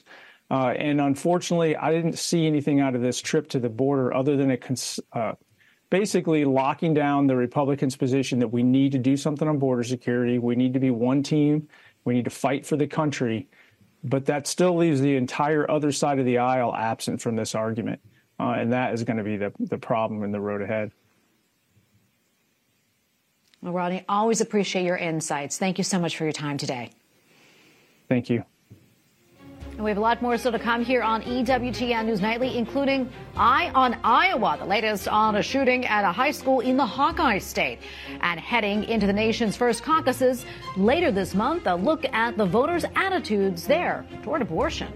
Uh, 0.50 0.74
and 0.78 1.00
unfortunately, 1.00 1.76
I 1.76 1.90
didn't 1.90 2.18
see 2.18 2.46
anything 2.46 2.80
out 2.80 2.94
of 2.94 3.00
this 3.00 3.20
trip 3.20 3.48
to 3.50 3.58
the 3.58 3.68
border 3.68 4.14
other 4.14 4.36
than 4.36 4.50
a 4.52 4.56
cons- 4.56 5.00
uh, 5.12 5.32
basically 5.90 6.44
locking 6.44 6.94
down 6.94 7.26
the 7.26 7.36
Republicans' 7.36 7.96
position 7.96 8.38
that 8.38 8.48
we 8.48 8.62
need 8.62 8.92
to 8.92 8.98
do 8.98 9.16
something 9.16 9.48
on 9.48 9.58
border 9.58 9.82
security. 9.82 10.38
We 10.38 10.54
need 10.54 10.74
to 10.74 10.80
be 10.80 10.90
one 10.90 11.22
team. 11.22 11.68
We 12.04 12.14
need 12.14 12.24
to 12.24 12.30
fight 12.30 12.64
for 12.64 12.76
the 12.76 12.86
country. 12.86 13.48
But 14.04 14.26
that 14.26 14.46
still 14.46 14.76
leaves 14.76 15.00
the 15.00 15.16
entire 15.16 15.70
other 15.70 15.92
side 15.92 16.18
of 16.18 16.24
the 16.24 16.38
aisle 16.38 16.74
absent 16.74 17.20
from 17.20 17.36
this 17.36 17.54
argument. 17.54 18.00
Uh, 18.38 18.54
and 18.58 18.72
that 18.72 18.94
is 18.94 19.04
going 19.04 19.18
to 19.18 19.24
be 19.24 19.36
the, 19.36 19.52
the 19.58 19.78
problem 19.78 20.22
in 20.22 20.32
the 20.32 20.40
road 20.40 20.62
ahead. 20.62 20.92
Well, 23.62 23.72
Rodney, 23.72 24.04
always 24.08 24.40
appreciate 24.40 24.84
your 24.84 24.96
insights. 24.96 25.56
Thank 25.56 25.78
you 25.78 25.84
so 25.84 26.00
much 26.00 26.16
for 26.16 26.24
your 26.24 26.32
time 26.32 26.58
today. 26.58 26.90
Thank 28.08 28.28
you. 28.28 28.44
And 29.72 29.84
we 29.84 29.90
have 29.90 29.98
a 29.98 30.00
lot 30.02 30.20
more 30.20 30.36
still 30.36 30.52
to 30.52 30.58
come 30.58 30.84
here 30.84 31.00
on 31.02 31.22
EWTN 31.22 32.04
News 32.04 32.20
Nightly, 32.20 32.58
including 32.58 33.10
Eye 33.36 33.70
on 33.74 33.98
Iowa, 34.04 34.56
the 34.58 34.66
latest 34.66 35.08
on 35.08 35.36
a 35.36 35.42
shooting 35.42 35.86
at 35.86 36.04
a 36.04 36.12
high 36.12 36.32
school 36.32 36.60
in 36.60 36.76
the 36.76 36.84
Hawkeye 36.84 37.38
State. 37.38 37.78
And 38.20 38.38
heading 38.38 38.84
into 38.84 39.06
the 39.06 39.12
nation's 39.12 39.56
first 39.56 39.82
caucuses 39.82 40.44
later 40.76 41.10
this 41.10 41.34
month, 41.34 41.66
a 41.66 41.74
look 41.74 42.04
at 42.12 42.36
the 42.36 42.44
voters' 42.44 42.84
attitudes 42.96 43.66
there 43.66 44.04
toward 44.22 44.42
abortion. 44.42 44.92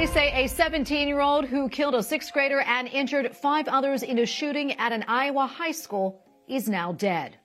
Police 0.00 0.14
say 0.14 0.44
a 0.44 0.48
17 0.48 1.08
year 1.08 1.20
old 1.20 1.44
who 1.44 1.68
killed 1.68 1.94
a 1.94 2.02
sixth 2.02 2.32
grader 2.32 2.62
and 2.62 2.88
injured 2.88 3.36
five 3.36 3.68
others 3.68 4.02
in 4.02 4.18
a 4.18 4.24
shooting 4.24 4.72
at 4.78 4.92
an 4.92 5.04
Iowa 5.06 5.46
high 5.46 5.72
school 5.72 6.24
is 6.48 6.70
now 6.70 6.92
dead. 6.92 7.36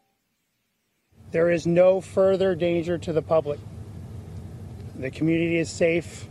There 1.32 1.52
is 1.52 1.68
no 1.68 2.00
further 2.00 2.56
danger 2.56 2.98
to 2.98 3.12
the 3.12 3.22
public. 3.22 3.60
The 4.96 5.12
community 5.12 5.58
is 5.58 5.70
safe. 5.70 6.30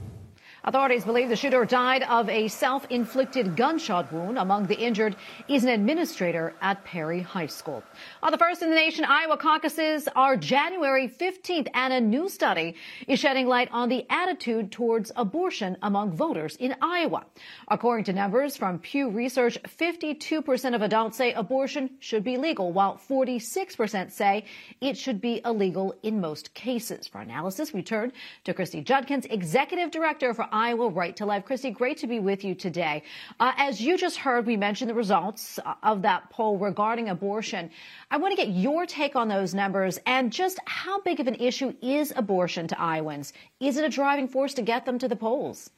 Authorities 0.67 1.05
believe 1.05 1.29
the 1.29 1.37
shooter 1.37 1.67
died 1.67 2.05
of 2.05 2.27
a 2.31 2.49
self 2.49 2.87
inflicted 2.89 3.55
gunshot 3.55 4.11
wound. 4.11 4.39
Among 4.39 4.67
the 4.67 4.75
injured 4.75 5.15
is 5.47 5.63
an 5.63 5.69
administrator 5.69 6.55
at 6.63 6.83
Perry 6.87 7.21
High 7.21 7.49
School. 7.49 7.83
On 8.23 8.33
the 8.33 8.39
first 8.39 8.63
in 8.63 8.71
the 8.71 8.75
nation 8.75 9.05
Iowa 9.05 9.37
caucuses 9.37 10.09
are 10.17 10.39
January 10.39 11.07
15th, 11.07 11.69
and 11.75 11.93
a 11.93 12.01
new 12.01 12.31
study 12.31 12.77
is 13.07 13.21
shedding 13.21 13.47
light 13.47 13.69
on 13.73 13.91
the 13.91 14.07
attitude 14.09 14.73
towards 14.73 15.13
abortion 15.17 15.77
among 15.83 16.13
voters 16.13 16.57
in 16.57 16.75
Iowa. 16.81 17.27
According 17.69 18.07
to 18.07 18.15
numbers 18.15 18.57
from 18.57 18.79
Pew 18.79 19.11
Research, 19.11 19.59
52% 19.65 20.75
of 20.75 20.81
adults 20.81 21.19
say 21.19 21.35
abortion 21.35 21.91
should 22.01 22.25
be 22.25 22.39
legal, 22.39 22.73
while 22.73 22.99
46% 23.07 24.11
say 24.11 24.47
it 24.81 24.97
should 24.97 25.21
be 25.21 25.43
illegal 25.45 25.95
in 26.03 26.23
most 26.23 26.55
cases. 26.55 27.07
For 27.07 27.21
analysis, 27.21 27.75
we 27.75 27.83
turn 27.83 28.13
to 28.45 28.55
Christy 28.55 28.81
Judkins, 28.81 29.27
Executive 29.27 29.91
Director 29.91 30.33
for 30.33 30.54
Iowa 30.55 30.89
Right 30.89 31.17
to 31.17 31.27
Life. 31.27 31.45
Christy, 31.45 31.71
great 31.71 31.99
to 31.99 32.07
be 32.07 32.21
with 32.21 32.45
you 32.45 32.55
today. 32.55 33.03
Uh, 33.41 33.53
as 33.57 33.81
you 33.81 33.99
just 33.99 34.17
heard, 34.17 34.47
we 34.47 34.57
mentioned 34.57 34.89
the 34.89 34.95
results 34.95 35.59
uh, 35.59 35.75
of 35.83 36.01
that 36.03 36.31
poll 36.31 36.59
regarding 36.59 37.09
abortion. 37.09 37.71
I 38.13 38.19
want 38.19 38.31
to 38.31 38.37
get 38.37 38.55
your 38.55 38.87
take 38.87 39.17
on 39.17 39.27
those 39.27 39.53
numbers 39.53 39.99
and 40.07 40.33
just 40.33 40.61
how 40.67 41.01
big 41.01 41.19
of 41.19 41.27
an 41.27 41.35
issue 41.35 41.75
is 41.83 42.13
abortion 42.15 42.69
to 42.69 42.81
Iowans? 42.81 43.33
Is 43.59 43.77
it 43.77 43.85
a 43.85 43.89
driving 43.89 44.29
force 44.29 44.55
to 44.55 44.63
get 44.63 44.87
them 44.87 44.97
to 45.01 45.09
the 45.09 45.17
polls? 45.17 45.71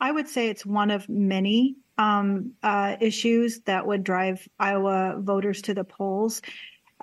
I 0.00 0.10
would 0.10 0.28
say 0.28 0.48
it's 0.48 0.66
one 0.66 0.90
of 0.90 1.08
many 1.08 1.76
um, 1.96 2.54
uh, 2.64 2.96
issues 3.00 3.60
that 3.60 3.86
would 3.86 4.02
drive 4.02 4.48
Iowa 4.58 5.20
voters 5.20 5.62
to 5.62 5.74
the 5.74 5.84
polls. 5.84 6.42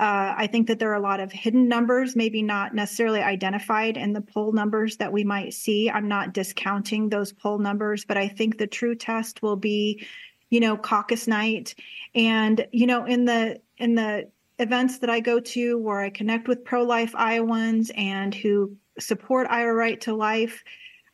Uh, 0.02 0.34
I 0.36 0.48
think 0.48 0.68
that 0.68 0.80
there 0.80 0.90
are 0.90 0.96
a 0.96 1.00
lot 1.00 1.20
of 1.20 1.32
hidden 1.32 1.68
numbers, 1.68 2.16
maybe 2.16 2.42
not 2.42 2.74
necessarily 2.74 3.20
identified 3.22 3.98
in 3.98 4.14
the 4.14 4.22
poll 4.22 4.52
numbers 4.52 4.98
that 4.98 5.14
we 5.14 5.24
might 5.24 5.54
see. 5.54 5.92
I'm 5.92 6.08
not 6.08 6.34
discounting 6.34 7.08
those 7.08 7.32
poll 7.32 7.60
numbers, 7.60 8.04
but 8.04 8.18
I 8.18 8.28
think 8.28 8.58
the 8.58 8.66
true 8.66 8.96
test 8.96 9.44
will 9.44 9.58
be, 9.58 10.04
you 10.50 10.60
know, 10.60 10.76
caucus 10.76 11.28
night, 11.28 11.76
and 12.16 12.68
you 12.72 12.88
know, 12.88 13.06
in 13.06 13.26
the 13.26 13.62
in 13.78 13.94
the 13.94 14.28
events 14.58 14.98
that 15.00 15.12
I 15.12 15.20
go 15.20 15.40
to 15.40 15.78
where 15.78 16.02
I 16.02 16.10
connect 16.10 16.48
with 16.48 16.66
pro-life 16.66 17.14
Iowans 17.16 17.92
and 17.96 18.34
who 18.34 18.76
support 18.98 19.46
Iowa 19.52 19.74
Right 19.74 20.02
to 20.02 20.16
Life, 20.16 20.64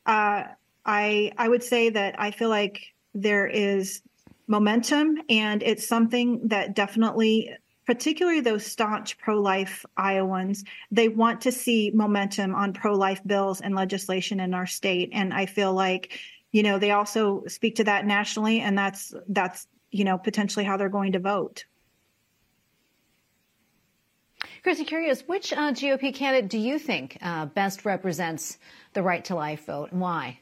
uh, 0.06 0.44
I 0.86 1.34
I 1.38 1.50
would 1.50 1.64
say 1.64 1.90
that 1.90 2.16
I 2.22 2.32
feel 2.32 2.50
like 2.50 2.94
there 3.14 3.48
is 3.48 4.02
momentum, 4.48 5.18
and 5.28 5.62
it's 5.62 5.86
something 5.86 6.48
that 6.48 6.74
definitely 6.74 7.52
particularly 7.88 8.42
those 8.42 8.66
staunch 8.66 9.18
pro 9.18 9.40
life 9.40 9.86
Iowans, 9.96 10.66
they 10.92 11.08
want 11.08 11.42
to 11.42 11.54
see 11.54 11.90
momentum 11.92 12.54
on 12.54 12.74
pro 12.74 12.94
life 12.94 13.22
bills 13.26 13.62
and 13.62 13.74
legislation 13.74 14.42
in 14.42 14.54
our 14.54 14.68
state. 14.68 15.10
And 15.14 15.34
I 15.34 15.46
feel 15.46 15.74
like, 15.74 16.20
you 16.52 16.64
know, 16.64 16.78
they 16.78 16.92
also 16.92 17.46
speak 17.48 17.78
to 17.78 17.86
that 17.86 18.06
nationally, 18.06 18.60
and 18.60 18.78
that's, 18.78 19.14
that's, 19.30 19.68
you 19.90 20.04
know, 20.04 20.18
potentially 20.18 20.66
how 20.66 20.76
they're 20.76 20.90
going 20.90 21.14
to 21.14 21.20
vote. 21.20 21.66
Christy, 24.64 24.84
curious, 24.84 25.22
which 25.22 25.54
uh, 25.54 25.72
GOP 25.72 26.14
candidate 26.14 26.50
do 26.50 26.58
you 26.58 26.78
think 26.78 27.18
uh, 27.22 27.46
best 27.46 27.86
represents 27.86 28.58
the 28.94 29.02
right 29.02 29.24
to 29.26 29.36
life 29.36 29.66
vote 29.66 29.94
and 29.94 30.02
why? 30.02 30.40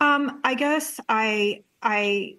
Um, 0.00 0.40
I 0.44 0.54
guess 0.54 1.00
I 1.08 1.62
I 1.82 2.36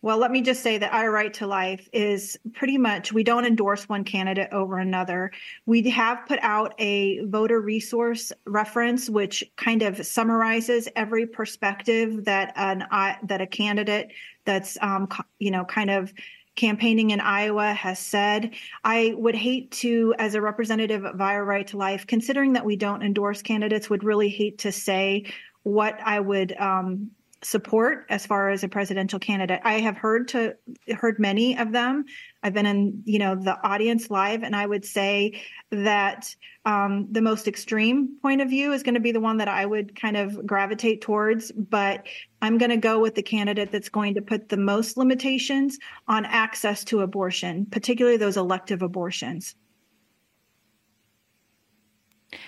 well, 0.00 0.18
let 0.18 0.30
me 0.30 0.42
just 0.42 0.62
say 0.62 0.78
that 0.78 0.92
our 0.92 1.10
right 1.10 1.34
to 1.34 1.46
life 1.46 1.88
is 1.92 2.38
pretty 2.54 2.78
much, 2.78 3.12
we 3.12 3.24
don't 3.24 3.44
endorse 3.44 3.88
one 3.88 4.04
candidate 4.04 4.48
over 4.52 4.78
another. 4.78 5.32
We 5.66 5.82
have 5.90 6.24
put 6.26 6.38
out 6.40 6.74
a 6.78 7.24
voter 7.24 7.60
resource 7.60 8.32
reference, 8.46 9.10
which 9.10 9.42
kind 9.56 9.82
of 9.82 10.06
summarizes 10.06 10.88
every 10.94 11.26
perspective 11.26 12.24
that 12.26 12.52
an, 12.54 12.82
uh, 12.90 13.14
that 13.24 13.40
a 13.40 13.46
candidate 13.46 14.12
that's, 14.44 14.78
um, 14.80 15.08
you 15.40 15.50
know, 15.50 15.64
kind 15.64 15.90
of 15.90 16.12
campaigning 16.54 17.10
in 17.10 17.20
Iowa 17.20 17.72
has 17.72 17.98
said. 17.98 18.54
I 18.84 19.14
would 19.16 19.34
hate 19.34 19.70
to, 19.72 20.14
as 20.18 20.34
a 20.34 20.40
representative 20.40 21.04
of 21.04 21.20
our 21.20 21.44
right 21.44 21.66
to 21.68 21.76
life, 21.76 22.06
considering 22.06 22.52
that 22.52 22.64
we 22.64 22.76
don't 22.76 23.02
endorse 23.02 23.42
candidates, 23.42 23.90
would 23.90 24.04
really 24.04 24.28
hate 24.28 24.58
to 24.58 24.70
say 24.70 25.32
what 25.64 25.98
I 26.04 26.20
would 26.20 26.56
um, 26.56 27.10
support 27.42 28.06
as 28.08 28.26
far 28.26 28.50
as 28.50 28.64
a 28.64 28.68
presidential 28.68 29.18
candidate. 29.18 29.60
I 29.62 29.80
have 29.80 29.96
heard 29.96 30.28
to 30.28 30.56
heard 30.96 31.18
many 31.18 31.56
of 31.56 31.72
them. 31.72 32.04
I've 32.42 32.52
been 32.52 32.66
in 32.66 33.02
you 33.04 33.18
know 33.18 33.34
the 33.34 33.56
audience 33.66 34.10
live, 34.10 34.42
and 34.42 34.56
I 34.56 34.66
would 34.66 34.84
say 34.84 35.40
that 35.70 36.34
um, 36.64 37.08
the 37.10 37.22
most 37.22 37.46
extreme 37.46 38.16
point 38.20 38.40
of 38.40 38.48
view 38.48 38.72
is 38.72 38.82
going 38.82 38.94
to 38.94 39.00
be 39.00 39.12
the 39.12 39.20
one 39.20 39.36
that 39.38 39.48
I 39.48 39.64
would 39.64 39.98
kind 40.00 40.16
of 40.16 40.46
gravitate 40.46 41.00
towards. 41.00 41.52
But 41.52 42.06
I'm 42.42 42.58
going 42.58 42.70
to 42.70 42.76
go 42.76 43.00
with 43.00 43.14
the 43.14 43.22
candidate 43.22 43.70
that's 43.70 43.88
going 43.88 44.14
to 44.14 44.22
put 44.22 44.48
the 44.48 44.56
most 44.56 44.96
limitations 44.96 45.78
on 46.08 46.24
access 46.24 46.84
to 46.84 47.00
abortion, 47.00 47.66
particularly 47.66 48.16
those 48.16 48.36
elective 48.36 48.82
abortions. 48.82 49.54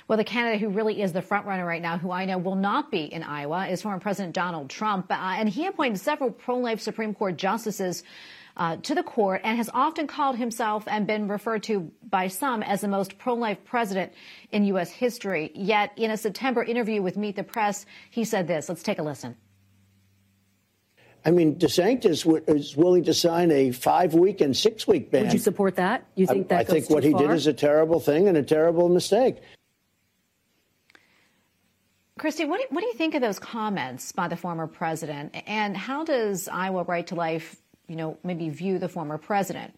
Well, 0.08 0.18
the 0.18 0.24
candidate 0.24 0.60
who 0.60 0.68
really 0.68 1.00
is 1.00 1.12
the 1.12 1.22
frontrunner 1.22 1.66
right 1.66 1.80
now, 1.80 1.96
who 1.96 2.10
I 2.10 2.24
know 2.26 2.38
will 2.38 2.56
not 2.56 2.90
be 2.90 3.04
in 3.04 3.22
Iowa, 3.22 3.66
is 3.66 3.82
former 3.82 4.00
President 4.00 4.34
Donald 4.34 4.68
Trump. 4.68 5.06
Uh, 5.10 5.14
and 5.14 5.48
he 5.48 5.66
appointed 5.66 5.98
several 5.98 6.30
pro-life 6.30 6.80
Supreme 6.80 7.14
Court 7.14 7.36
justices 7.36 8.02
uh, 8.56 8.76
to 8.76 8.94
the 8.94 9.02
court 9.02 9.40
and 9.42 9.56
has 9.56 9.70
often 9.72 10.06
called 10.06 10.36
himself 10.36 10.84
and 10.86 11.06
been 11.06 11.28
referred 11.28 11.62
to 11.62 11.90
by 12.08 12.28
some 12.28 12.62
as 12.62 12.82
the 12.82 12.88
most 12.88 13.16
pro-life 13.16 13.64
president 13.64 14.12
in 14.52 14.64
U.S. 14.66 14.90
history. 14.90 15.50
Yet 15.54 15.92
in 15.96 16.10
a 16.10 16.16
September 16.16 16.62
interview 16.62 17.00
with 17.00 17.16
Meet 17.16 17.36
the 17.36 17.44
Press, 17.44 17.86
he 18.10 18.24
said 18.24 18.46
this. 18.46 18.68
Let's 18.68 18.82
take 18.82 18.98
a 18.98 19.02
listen. 19.02 19.36
I 21.24 21.30
mean, 21.30 21.56
DeSantis 21.56 22.48
is 22.48 22.76
willing 22.76 23.04
to 23.04 23.14
sign 23.14 23.50
a 23.50 23.72
five-week 23.72 24.40
and 24.40 24.56
six-week 24.56 25.10
ban. 25.10 25.24
Would 25.24 25.32
you 25.34 25.38
support 25.38 25.76
that? 25.76 26.06
You 26.14 26.26
think 26.26 26.46
I, 26.46 26.56
that 26.56 26.60
I 26.60 26.64
think 26.64 26.90
what 26.90 27.04
he 27.04 27.12
far? 27.12 27.28
did 27.28 27.30
is 27.32 27.46
a 27.46 27.52
terrible 27.52 28.00
thing 28.00 28.28
and 28.28 28.38
a 28.38 28.42
terrible 28.42 28.88
mistake. 28.88 29.36
Christy, 32.20 32.44
what 32.44 32.60
do, 32.60 32.66
what 32.68 32.82
do 32.82 32.86
you 32.86 32.92
think 32.92 33.14
of 33.14 33.22
those 33.22 33.38
comments 33.38 34.12
by 34.12 34.28
the 34.28 34.36
former 34.36 34.66
president? 34.66 35.34
And 35.46 35.74
how 35.74 36.04
does 36.04 36.48
Iowa 36.48 36.82
Right 36.82 37.06
to 37.06 37.14
Life, 37.14 37.56
you 37.88 37.96
know, 37.96 38.18
maybe 38.22 38.50
view 38.50 38.78
the 38.78 38.90
former 38.90 39.16
president? 39.16 39.72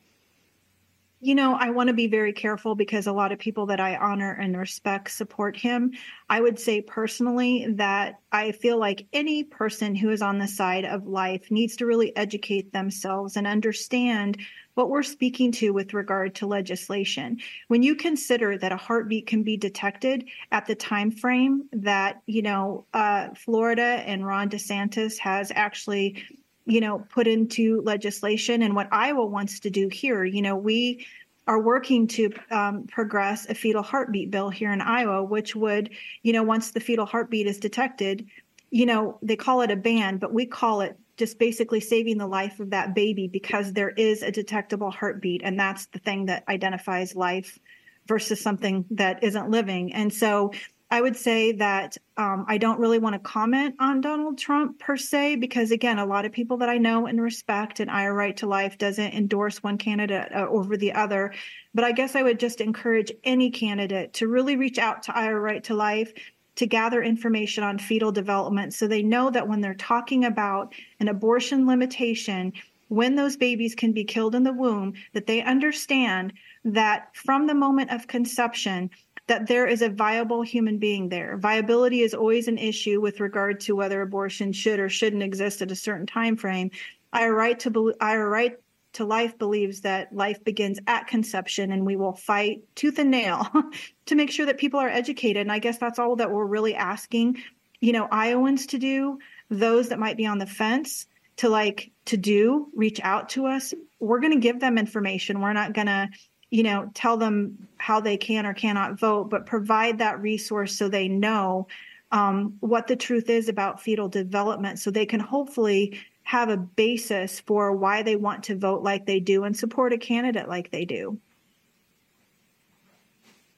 You 1.25 1.37
know, 1.37 1.55
I 1.55 1.71
want 1.71 1.87
to 1.87 1.95
be 1.95 2.09
very 2.09 2.33
careful 2.33 2.75
because 2.75 3.07
a 3.07 3.13
lot 3.13 3.31
of 3.31 3.39
people 3.39 3.67
that 3.67 3.79
I 3.79 3.95
honor 3.95 4.33
and 4.33 4.59
respect 4.59 5.09
support 5.09 5.57
him. 5.57 5.93
I 6.29 6.41
would 6.41 6.59
say 6.59 6.81
personally 6.83 7.65
that 7.77 8.19
I 8.33 8.51
feel 8.51 8.77
like 8.77 9.07
any 9.13 9.45
person 9.45 9.95
who 9.95 10.11
is 10.11 10.21
on 10.21 10.39
the 10.39 10.49
side 10.49 10.85
of 10.85 11.07
life 11.07 11.49
needs 11.49 11.77
to 11.77 11.87
really 11.87 12.15
educate 12.17 12.73
themselves 12.73 13.37
and 13.37 13.47
understand 13.47 14.39
what 14.75 14.91
we're 14.91 15.05
speaking 15.05 15.53
to 15.53 15.71
with 15.71 15.95
regard 15.95 16.35
to 16.35 16.49
legislation. 16.49 17.39
When 17.69 17.85
you 17.85 17.95
consider 17.95 18.59
that 18.59 18.73
a 18.73 18.77
heartbeat 18.77 19.29
can 19.29 19.45
be 19.45 19.57
detected 19.57 20.29
at 20.51 20.67
the 20.67 20.75
time 20.75 21.13
frame 21.13 21.69
that, 21.73 22.21
you 22.27 22.43
know, 22.43 22.87
uh, 22.95 23.29
Florida 23.37 24.03
and 24.07 24.27
Ron 24.27 24.51
DeSantis 24.51 25.19
has 25.19 25.53
actually 25.55 26.25
you 26.67 26.81
know, 26.81 27.05
put 27.11 27.27
into 27.27 27.81
legislation 27.83 28.63
and 28.63 28.75
what 28.75 28.89
Iowa 28.93 29.27
wants 29.27 29.61
to 29.61 29.71
do 29.71 29.89
here. 29.89 30.25
You 30.25 30.43
know, 30.43 30.57
we 30.57 31.07
are 31.47 31.61
working 31.61 32.07
to 32.07 32.33
um, 32.51 32.87
progress 32.87 33.49
a 33.49 33.55
fetal 33.55 33.83
heartbeat 33.83 34.31
bill 34.31 34.49
here 34.49 34.73
in 34.73 34.81
Iowa, 34.81 35.25
which 35.25 35.57
would, 35.57 35.91
you 36.23 36.33
know, 36.33 36.43
once 36.43 36.71
the 36.71 36.81
fetal 36.81 37.07
heartbeat 37.07 37.47
is 37.47 37.59
detected, 37.59 38.27
you 38.71 38.87
know, 38.87 39.19
they 39.23 39.37
call 39.37 39.61
it 39.63 39.71
a 39.71 39.77
ban, 39.77 40.19
but 40.19 40.33
we 40.33 40.47
call 40.47 40.81
it 40.83 40.97
just 41.17 41.39
basically 41.39 41.81
saving 41.81 42.17
the 42.17 42.27
life 42.27 42.59
of 42.61 42.71
that 42.71 42.95
baby 42.95 43.29
because 43.29 43.73
there 43.73 43.91
is 43.91 44.23
a 44.23 44.31
detectable 44.31 44.91
heartbeat. 44.91 45.43
And 45.45 45.59
that's 45.59 45.87
the 45.87 45.99
thing 45.99 46.27
that 46.27 46.45
identifies 46.49 47.15
life 47.15 47.59
versus 48.07 48.41
something 48.41 48.85
that 48.91 49.23
isn't 49.23 49.51
living. 49.51 49.93
And 49.93 50.13
so 50.13 50.53
I 50.93 51.01
would 51.01 51.17
say 51.17 51.53
that 51.53 51.97
um, 52.19 52.45
I 52.49 52.59
don't 52.59 52.79
really 52.79 52.99
want 52.99 53.15
to 53.15 53.19
comment 53.19 53.77
on 53.79 54.03
Donald 54.03 54.37
Trump 54.37 54.79
per 54.79 54.99
se, 54.99 55.37
because 55.37 55.71
again, 55.71 55.99
a 55.99 56.05
lot 56.05 56.27
of 56.27 56.33
people 56.33 56.59
that 56.59 56.69
I 56.69 56.77
know 56.77 57.07
and 57.07 57.19
respect 57.19 57.81
and 57.81 57.91
I 57.91 58.09
Right 58.09 58.37
to 58.37 58.47
Life 58.47 58.77
doesn't 58.77 59.15
endorse 59.15 59.63
one 59.63 59.79
candidate 59.79 60.31
uh, 60.31 60.47
over 60.51 60.77
the 60.77 60.93
other. 60.93 61.33
But 61.73 61.85
I 61.85 61.93
guess 61.93 62.15
I 62.15 62.23
would 62.23 62.39
just 62.39 62.61
encourage 62.61 63.11
any 63.25 63.51
candidate 63.51 64.13
to 64.13 64.29
really 64.29 64.57
reach 64.57 64.77
out 64.77 65.05
to 65.05 65.17
Iowa 65.17 65.41
Right 65.41 65.65
to 65.65 65.75
Life 65.75 66.13
to 66.57 66.67
gather 66.67 67.03
information 67.03 67.65
on 67.65 67.79
fetal 67.79 68.13
development 68.13 68.75
so 68.75 68.87
they 68.87 69.03
know 69.03 69.31
that 69.31 69.49
when 69.49 69.63
they're 69.63 69.73
talking 69.73 70.27
about 70.27 70.75
an 71.01 71.09
abortion 71.09 71.67
limitation, 71.67 72.53
when 72.89 73.15
those 73.15 73.39
babies 73.39 73.75
can 73.75 73.93
be 73.93 74.05
killed 74.05 74.35
in 74.35 74.43
the 74.43 74.53
womb, 74.53 74.93
that 75.15 75.27
they 75.27 75.41
understand 75.41 76.35
that 76.67 77.17
from 77.17 77.47
the 77.47 77.55
moment 77.55 77.91
of 77.91 78.07
conception, 78.07 78.91
that 79.33 79.47
there 79.47 79.67
is 79.67 79.81
a 79.81 79.89
viable 79.89 80.43
human 80.43 80.77
being 80.77 81.09
there. 81.09 81.39
Viability 81.39 82.03
is 82.03 82.13
always 82.13 82.49
an 82.49 82.59
issue 82.59 83.01
with 83.01 83.19
regard 83.19 83.61
to 83.61 83.75
whether 83.75 84.03
abortion 84.03 84.53
should 84.53 84.79
or 84.79 84.91
shouldn't 84.91 85.23
exist 85.23 85.63
at 85.63 85.71
a 85.71 85.75
certain 85.75 86.05
time 86.05 86.37
frame. 86.37 86.71
Our 87.15 87.33
right 87.33 87.59
to 87.61 87.95
our 87.99 88.29
right 88.29 88.59
to 88.93 89.07
life 89.07 89.39
believes 89.39 89.81
that 89.81 90.15
life 90.15 90.45
begins 90.45 90.81
at 90.87 91.07
conception 91.07 91.73
and 91.73 91.87
we 91.87 91.97
will 91.97 92.13
fight 92.13 92.61
tooth 92.75 92.99
and 92.99 93.11
nail 93.11 93.49
to 94.05 94.15
make 94.17 94.31
sure 94.31 94.45
that 94.45 94.59
people 94.59 94.81
are 94.81 94.89
educated. 94.91 95.41
And 95.41 95.51
I 95.51 95.61
guess 95.61 95.79
that's 95.79 95.99
all 95.99 96.17
that 96.17 96.31
we're 96.31 96.45
really 96.45 96.75
asking, 96.75 97.39
you 97.81 97.93
know, 97.93 98.07
Iowans 98.11 98.67
to 98.67 98.79
do, 98.79 99.19
those 99.49 99.89
that 99.89 99.99
might 99.99 100.19
be 100.19 100.27
on 100.27 100.37
the 100.37 100.47
fence 100.47 101.07
to 101.37 101.49
like 101.49 101.91
to 102.05 102.19
do, 102.19 102.69
reach 102.77 103.01
out 103.03 103.31
to 103.31 103.47
us. 103.47 103.73
We're 103.99 104.21
going 104.21 104.35
to 104.35 104.41
give 104.41 104.61
them 104.61 104.77
information. 104.77 105.41
We're 105.41 105.55
not 105.55 105.73
going 105.73 105.87
to 105.87 106.11
you 106.53 106.63
know, 106.63 106.91
tell 106.93 107.17
them 107.17 107.67
how 107.79 107.99
they 107.99 108.19
can 108.19 108.45
or 108.45 108.53
cannot 108.53 109.01
vote, 109.01 109.31
but 109.31 109.47
provide 109.47 109.99
that 109.99 110.21
resource 110.21 110.77
so 110.77 110.87
they 110.87 111.09
know 111.09 111.67
um, 112.13 112.59
what 112.61 112.87
the 112.87 112.95
truth 112.95 113.31
is 113.31 113.49
about 113.49 113.81
fetal 113.81 114.07
development 114.07 114.79
so 114.79 114.91
they 114.91 115.07
can 115.07 115.19
hopefully 115.19 115.99
have 116.25 116.51
a 116.51 116.59
basis 116.59 117.41
for 117.41 117.73
why 117.73 118.03
they 118.03 118.17
want 118.17 118.45
to 118.45 118.55
vote 118.55 118.83
like 118.83 119.07
they 119.07 119.19
do 119.19 119.45
and 119.45 119.57
support 119.57 119.95
a 119.95 119.99
candidate 119.99 120.47
like 120.47 120.71
they 120.71 120.85
do. 120.85 121.19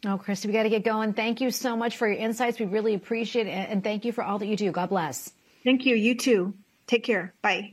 Oh, 0.07 0.17
Christy, 0.17 0.47
we 0.47 0.55
got 0.55 0.63
to 0.63 0.69
get 0.69 0.85
going. 0.85 1.15
Thank 1.15 1.41
you 1.41 1.51
so 1.51 1.77
much 1.77 1.97
for 1.97 2.07
your 2.07 2.17
insights. 2.17 2.61
We 2.61 2.67
really 2.67 2.95
appreciate 2.95 3.49
it. 3.49 3.51
And 3.51 3.83
thank 3.83 4.05
you 4.05 4.13
for 4.13 4.23
all 4.23 4.39
that 4.39 4.47
you 4.47 4.57
do. 4.57 4.71
God 4.71 4.91
bless. 4.91 5.33
Thank 5.65 5.85
you. 5.85 5.97
You 5.97 6.17
too. 6.17 6.55
Take 6.87 7.03
care. 7.03 7.35
Bye. 7.43 7.73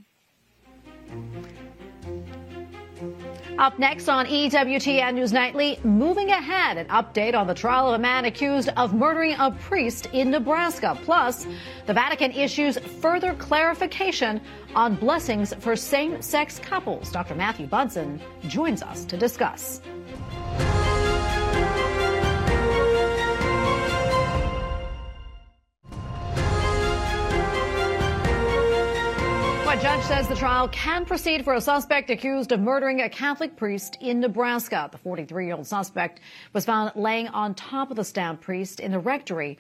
Up 3.58 3.78
next 3.78 4.08
on 4.08 4.26
EWTN 4.26 5.14
News 5.14 5.34
Nightly, 5.34 5.78
moving 5.84 6.30
ahead, 6.30 6.78
an 6.78 6.88
update 6.88 7.36
on 7.36 7.48
the 7.48 7.54
trial 7.54 7.90
of 7.90 7.96
a 7.96 8.00
man 8.00 8.26
accused 8.26 8.70
of 8.78 8.94
murdering 8.94 9.36
a 9.38 9.52
priest 9.52 10.08
in 10.14 10.32
Nebraska. 10.32 10.98
Plus, 11.04 11.46
the 11.86 11.94
Vatican 11.94 12.32
issues 12.32 12.80
further 12.80 13.34
clarification 13.36 14.42
on 14.74 14.96
blessings 14.96 15.54
for 15.60 15.76
same 15.76 16.22
sex 16.22 16.60
couples. 16.60 17.12
Dr. 17.12 17.36
Matthew 17.36 17.68
Bunson 17.68 18.22
joins 18.48 18.82
us 18.82 19.06
to 19.06 19.18
discuss. 19.18 19.82
Says 30.12 30.28
the 30.28 30.36
trial 30.36 30.68
can 30.68 31.06
proceed 31.06 31.42
for 31.42 31.54
a 31.54 31.62
suspect 31.62 32.10
accused 32.10 32.52
of 32.52 32.60
murdering 32.60 33.00
a 33.00 33.08
Catholic 33.08 33.56
priest 33.56 33.98
in 34.02 34.20
Nebraska. 34.20 34.90
The 34.92 34.98
43 34.98 35.46
year 35.46 35.56
old 35.56 35.66
suspect 35.66 36.20
was 36.52 36.66
found 36.66 36.92
laying 36.96 37.30
on 37.30 37.56
top 37.56 37.92
of 37.92 37.96
the 37.96 38.04
stabbed 38.04 38.42
priest 38.42 38.82
in 38.82 38.92
the 38.92 39.00
rectory 39.00 39.58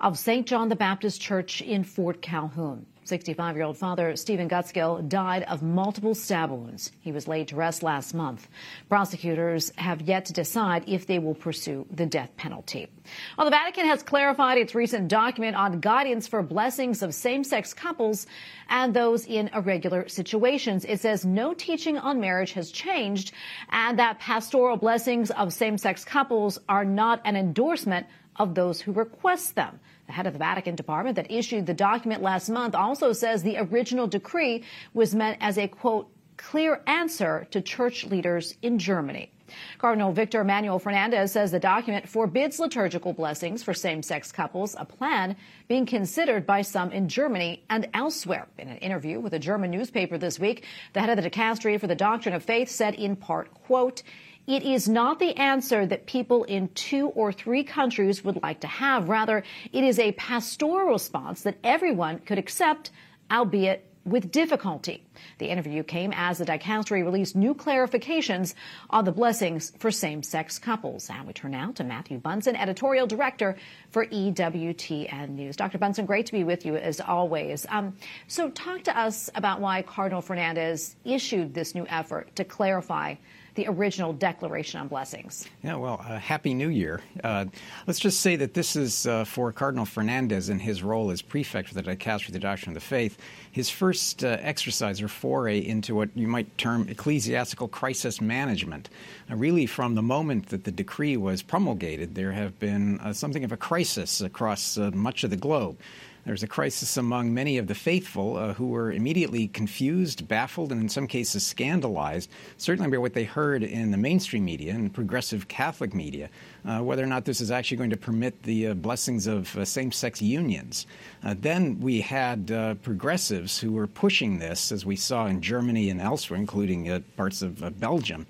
of 0.00 0.18
St. 0.18 0.44
John 0.44 0.68
the 0.68 0.74
Baptist 0.74 1.20
Church 1.20 1.62
in 1.62 1.84
Fort 1.84 2.20
Calhoun. 2.20 2.84
65 3.04 3.56
year 3.56 3.64
old 3.64 3.76
father 3.76 4.16
Stephen 4.16 4.48
Gutgsell 4.48 5.08
died 5.08 5.42
of 5.44 5.62
multiple 5.62 6.14
stab 6.14 6.50
wounds. 6.50 6.92
He 7.00 7.12
was 7.12 7.26
laid 7.26 7.48
to 7.48 7.56
rest 7.56 7.82
last 7.82 8.14
month. 8.14 8.48
Prosecutors 8.88 9.72
have 9.76 10.02
yet 10.02 10.26
to 10.26 10.32
decide 10.32 10.84
if 10.86 11.06
they 11.06 11.18
will 11.18 11.34
pursue 11.34 11.86
the 11.90 12.06
death 12.06 12.30
penalty. 12.36 12.88
Well, 13.36 13.44
the 13.44 13.50
Vatican 13.50 13.86
has 13.86 14.02
clarified 14.02 14.58
its 14.58 14.74
recent 14.74 15.08
document 15.08 15.56
on 15.56 15.80
guidance 15.80 16.28
for 16.28 16.42
blessings 16.42 17.02
of 17.02 17.14
same 17.14 17.42
sex 17.42 17.74
couples 17.74 18.26
and 18.68 18.94
those 18.94 19.26
in 19.26 19.48
irregular 19.48 20.08
situations. 20.08 20.84
It 20.84 21.00
says 21.00 21.24
no 21.24 21.54
teaching 21.54 21.98
on 21.98 22.20
marriage 22.20 22.52
has 22.52 22.70
changed 22.70 23.32
and 23.70 23.98
that 23.98 24.20
pastoral 24.20 24.76
blessings 24.76 25.30
of 25.32 25.52
same 25.52 25.76
sex 25.76 26.04
couples 26.04 26.58
are 26.68 26.84
not 26.84 27.20
an 27.24 27.36
endorsement 27.36 28.06
of 28.36 28.54
those 28.54 28.80
who 28.80 28.92
request 28.92 29.54
them. 29.54 29.78
The 30.06 30.12
head 30.12 30.26
of 30.26 30.32
the 30.32 30.38
Vatican 30.38 30.74
department 30.74 31.16
that 31.16 31.30
issued 31.30 31.66
the 31.66 31.74
document 31.74 32.22
last 32.22 32.48
month 32.48 32.74
also 32.74 33.12
says 33.12 33.42
the 33.42 33.58
original 33.58 34.06
decree 34.06 34.64
was 34.94 35.14
meant 35.14 35.38
as 35.40 35.58
a 35.58 35.68
quote, 35.68 36.08
clear 36.36 36.80
answer 36.86 37.46
to 37.50 37.60
church 37.60 38.04
leaders 38.04 38.56
in 38.62 38.78
Germany. 38.78 39.30
Cardinal 39.78 40.12
Victor 40.12 40.40
Emmanuel 40.40 40.78
Fernandez 40.78 41.32
says 41.32 41.50
the 41.50 41.60
document 41.60 42.08
forbids 42.08 42.58
liturgical 42.58 43.12
blessings 43.12 43.62
for 43.62 43.74
same-sex 43.74 44.32
couples, 44.32 44.74
a 44.78 44.84
plan 44.84 45.36
being 45.68 45.84
considered 45.84 46.46
by 46.46 46.62
some 46.62 46.90
in 46.90 47.08
Germany 47.08 47.62
and 47.68 47.88
elsewhere. 47.92 48.46
In 48.58 48.68
an 48.68 48.78
interview 48.78 49.20
with 49.20 49.34
a 49.34 49.38
German 49.38 49.70
newspaper 49.70 50.16
this 50.16 50.38
week, 50.38 50.64
the 50.94 51.00
head 51.00 51.10
of 51.10 51.22
the 51.22 51.30
dicastery 51.30 51.78
for 51.78 51.86
the 51.86 51.94
doctrine 51.94 52.34
of 52.34 52.42
faith 52.42 52.70
said 52.70 52.94
in 52.94 53.14
part, 53.14 53.52
quote, 53.66 54.02
it 54.46 54.62
is 54.64 54.88
not 54.88 55.18
the 55.18 55.36
answer 55.36 55.86
that 55.86 56.06
people 56.06 56.44
in 56.44 56.68
two 56.68 57.08
or 57.08 57.32
three 57.32 57.62
countries 57.62 58.24
would 58.24 58.42
like 58.42 58.60
to 58.60 58.66
have. 58.66 59.08
Rather, 59.08 59.44
it 59.72 59.84
is 59.84 59.98
a 59.98 60.12
pastoral 60.12 60.92
response 60.92 61.42
that 61.42 61.58
everyone 61.62 62.18
could 62.18 62.38
accept, 62.38 62.90
albeit 63.30 63.86
with 64.04 64.32
difficulty. 64.32 65.04
The 65.38 65.48
interview 65.48 65.84
came 65.84 66.12
as 66.12 66.38
the 66.38 66.44
dicastery 66.44 67.04
released 67.04 67.36
new 67.36 67.54
clarifications 67.54 68.54
on 68.90 69.04
the 69.04 69.12
blessings 69.12 69.72
for 69.78 69.92
same-sex 69.92 70.58
couples. 70.58 71.08
And 71.08 71.26
we 71.26 71.32
turn 71.32 71.52
now 71.52 71.70
to 71.72 71.84
Matthew 71.84 72.18
Bunson, 72.18 72.56
editorial 72.56 73.06
director 73.06 73.56
for 73.90 74.06
EWTN 74.06 75.30
News. 75.30 75.56
Dr. 75.56 75.78
Bunson, 75.78 76.06
great 76.06 76.26
to 76.26 76.32
be 76.32 76.42
with 76.42 76.66
you 76.66 76.76
as 76.76 77.00
always. 77.00 77.64
Um, 77.68 77.94
so 78.26 78.50
talk 78.50 78.82
to 78.84 78.98
us 78.98 79.30
about 79.36 79.60
why 79.60 79.82
Cardinal 79.82 80.20
Fernandez 80.20 80.96
issued 81.04 81.54
this 81.54 81.74
new 81.74 81.86
effort 81.88 82.34
to 82.36 82.44
clarify 82.44 83.14
the 83.54 83.66
original 83.68 84.12
Declaration 84.12 84.80
on 84.80 84.88
Blessings. 84.88 85.46
Yeah, 85.62 85.76
well, 85.76 86.04
uh, 86.06 86.18
Happy 86.18 86.54
New 86.54 86.68
Year. 86.68 87.00
Uh, 87.22 87.46
let's 87.86 87.98
just 87.98 88.20
say 88.20 88.36
that 88.36 88.54
this 88.54 88.76
is 88.76 89.06
uh, 89.06 89.24
for 89.24 89.52
Cardinal 89.52 89.84
Fernandez 89.84 90.48
in 90.48 90.58
his 90.58 90.82
role 90.82 91.10
as 91.10 91.20
prefect 91.20 91.68
for 91.68 91.74
the 91.74 91.82
Dicastery 91.82 92.32
the 92.32 92.38
Doctrine 92.38 92.70
of 92.70 92.82
the 92.82 92.86
Faith, 92.86 93.18
his 93.50 93.68
first 93.68 94.24
uh, 94.24 94.38
exercise 94.40 95.02
or 95.02 95.08
foray 95.08 95.58
into 95.58 95.94
what 95.94 96.08
you 96.14 96.26
might 96.26 96.56
term 96.56 96.88
ecclesiastical 96.88 97.68
crisis 97.68 98.20
management. 98.20 98.88
really, 99.28 99.66
from 99.66 99.94
the 99.94 100.02
moment 100.02 100.48
that 100.48 100.64
the 100.64 100.72
decree 100.72 101.16
was 101.16 101.42
promulgated, 101.42 102.14
there 102.14 102.32
have 102.32 102.58
been 102.58 102.98
uh, 103.00 103.12
something 103.12 103.44
of 103.44 103.52
a 103.52 103.56
crisis 103.56 104.20
across 104.20 104.78
uh, 104.78 104.90
much 104.92 105.24
of 105.24 105.30
the 105.30 105.36
globe. 105.36 105.78
There's 106.24 106.44
a 106.44 106.46
crisis 106.48 106.96
among 106.96 107.34
many 107.34 107.58
of 107.58 107.66
the 107.66 107.74
faithful 107.74 108.36
uh, 108.36 108.54
who 108.54 108.68
were 108.68 108.92
immediately 108.92 109.48
confused, 109.48 110.28
baffled, 110.28 110.70
and 110.70 110.80
in 110.80 110.88
some 110.88 111.08
cases 111.08 111.44
scandalized, 111.44 112.30
certainly 112.58 112.88
by 112.88 112.98
what 112.98 113.14
they 113.14 113.24
heard 113.24 113.64
in 113.64 113.90
the 113.90 113.96
mainstream 113.96 114.44
media 114.44 114.72
and 114.72 114.94
progressive 114.94 115.48
Catholic 115.48 115.94
media, 115.94 116.30
uh, 116.64 116.78
whether 116.78 117.02
or 117.02 117.08
not 117.08 117.24
this 117.24 117.40
is 117.40 117.50
actually 117.50 117.76
going 117.76 117.90
to 117.90 117.96
permit 117.96 118.44
the 118.44 118.68
uh, 118.68 118.74
blessings 118.74 119.26
of 119.26 119.56
uh, 119.56 119.64
same 119.64 119.90
sex 119.90 120.22
unions. 120.22 120.86
Uh, 121.24 121.34
then 121.36 121.80
we 121.80 122.00
had 122.00 122.52
uh, 122.52 122.74
progressives 122.74 123.58
who 123.58 123.72
were 123.72 123.88
pushing 123.88 124.38
this, 124.38 124.70
as 124.70 124.86
we 124.86 124.94
saw 124.94 125.26
in 125.26 125.40
Germany 125.40 125.90
and 125.90 126.00
elsewhere, 126.00 126.38
including 126.38 127.02
parts 127.16 127.42
of 127.42 127.80
Belgium. 127.80 128.26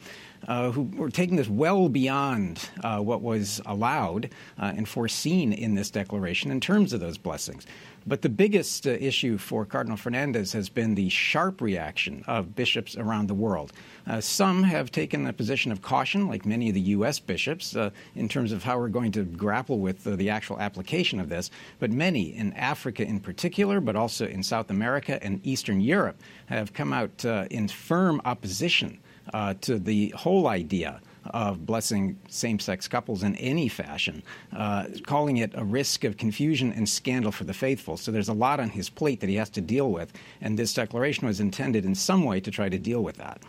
Uh, 0.48 0.72
who 0.72 0.82
were 0.96 1.08
taking 1.08 1.36
this 1.36 1.48
well 1.48 1.88
beyond 1.88 2.68
uh, 2.82 2.98
what 2.98 3.22
was 3.22 3.60
allowed 3.64 4.28
uh, 4.58 4.72
and 4.76 4.88
foreseen 4.88 5.52
in 5.52 5.76
this 5.76 5.88
declaration 5.88 6.50
in 6.50 6.60
terms 6.60 6.92
of 6.92 6.98
those 6.98 7.16
blessings. 7.16 7.64
But 8.04 8.22
the 8.22 8.28
biggest 8.28 8.84
issue 8.84 9.38
for 9.38 9.64
Cardinal 9.64 9.96
Fernandez 9.96 10.52
has 10.54 10.68
been 10.68 10.96
the 10.96 11.08
sharp 11.08 11.60
reaction 11.60 12.24
of 12.26 12.56
bishops 12.56 12.96
around 12.96 13.28
the 13.28 13.34
world. 13.34 13.72
Uh, 14.08 14.20
some 14.20 14.64
have 14.64 14.90
taken 14.90 15.28
a 15.28 15.32
position 15.32 15.70
of 15.70 15.82
caution, 15.82 16.26
like 16.26 16.44
many 16.44 16.68
of 16.68 16.74
the 16.74 16.80
U.S. 16.80 17.20
bishops, 17.20 17.76
uh, 17.76 17.90
in 18.16 18.28
terms 18.28 18.50
of 18.50 18.64
how 18.64 18.76
we're 18.76 18.88
going 18.88 19.12
to 19.12 19.22
grapple 19.22 19.78
with 19.78 20.04
uh, 20.04 20.16
the 20.16 20.28
actual 20.30 20.58
application 20.58 21.20
of 21.20 21.28
this. 21.28 21.52
But 21.78 21.92
many, 21.92 22.34
in 22.34 22.52
Africa 22.54 23.04
in 23.04 23.20
particular, 23.20 23.80
but 23.80 23.94
also 23.94 24.26
in 24.26 24.42
South 24.42 24.70
America 24.70 25.22
and 25.22 25.40
Eastern 25.46 25.80
Europe, 25.80 26.20
have 26.46 26.72
come 26.72 26.92
out 26.92 27.24
in 27.24 27.68
firm 27.68 28.20
opposition 28.24 28.98
uh, 29.32 29.54
to 29.62 29.78
the 29.78 30.10
whole 30.10 30.48
idea 30.48 31.00
of 31.26 31.64
blessing 31.64 32.18
same 32.28 32.58
sex 32.58 32.88
couples 32.88 33.22
in 33.22 33.36
any 33.36 33.68
fashion, 33.68 34.22
uh, 34.56 34.86
calling 35.06 35.36
it 35.36 35.52
a 35.54 35.64
risk 35.64 36.04
of 36.04 36.16
confusion 36.16 36.72
and 36.72 36.88
scandal 36.88 37.30
for 37.30 37.44
the 37.44 37.54
faithful. 37.54 37.96
So 37.96 38.10
there's 38.10 38.28
a 38.28 38.32
lot 38.32 38.60
on 38.60 38.70
his 38.70 38.90
plate 38.90 39.20
that 39.20 39.28
he 39.28 39.36
has 39.36 39.50
to 39.50 39.60
deal 39.60 39.90
with, 39.90 40.12
and 40.40 40.58
this 40.58 40.74
declaration 40.74 41.26
was 41.26 41.40
intended 41.40 41.84
in 41.84 41.94
some 41.94 42.24
way 42.24 42.40
to 42.40 42.50
try 42.50 42.68
to 42.68 42.78
deal 42.78 43.02
with 43.02 43.16
that. 43.16 43.40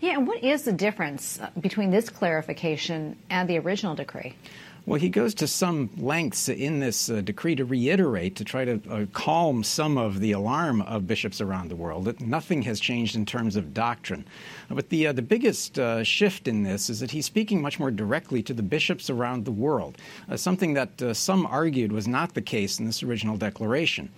Yeah, 0.00 0.14
and 0.14 0.26
what 0.26 0.42
is 0.42 0.62
the 0.62 0.72
difference 0.72 1.38
uh, 1.40 1.50
between 1.60 1.90
this 1.90 2.08
clarification 2.08 3.16
and 3.28 3.48
the 3.48 3.58
original 3.58 3.94
decree? 3.94 4.34
Well, 4.86 4.98
he 4.98 5.10
goes 5.10 5.34
to 5.34 5.46
some 5.46 5.90
lengths 5.98 6.48
in 6.48 6.80
this 6.80 7.10
uh, 7.10 7.20
decree 7.20 7.54
to 7.56 7.66
reiterate, 7.66 8.36
to 8.36 8.44
try 8.44 8.64
to 8.64 8.80
uh, 8.90 9.06
calm 9.12 9.62
some 9.62 9.98
of 9.98 10.20
the 10.20 10.32
alarm 10.32 10.80
of 10.82 11.06
bishops 11.06 11.40
around 11.40 11.68
the 11.68 11.76
world, 11.76 12.06
that 12.06 12.20
nothing 12.20 12.62
has 12.62 12.80
changed 12.80 13.14
in 13.14 13.26
terms 13.26 13.56
of 13.56 13.74
doctrine. 13.74 14.24
But 14.70 14.88
the, 14.88 15.08
uh, 15.08 15.12
the 15.12 15.22
biggest 15.22 15.78
uh, 15.78 16.02
shift 16.02 16.48
in 16.48 16.62
this 16.62 16.88
is 16.88 17.00
that 17.00 17.10
he's 17.10 17.26
speaking 17.26 17.60
much 17.60 17.78
more 17.78 17.90
directly 17.90 18.42
to 18.44 18.54
the 18.54 18.62
bishops 18.62 19.10
around 19.10 19.44
the 19.44 19.52
world, 19.52 19.98
uh, 20.30 20.36
something 20.38 20.72
that 20.74 21.02
uh, 21.02 21.12
some 21.12 21.44
argued 21.44 21.92
was 21.92 22.08
not 22.08 22.32
the 22.32 22.42
case 22.42 22.78
in 22.78 22.86
this 22.86 23.02
original 23.02 23.36
declaration. 23.36 24.08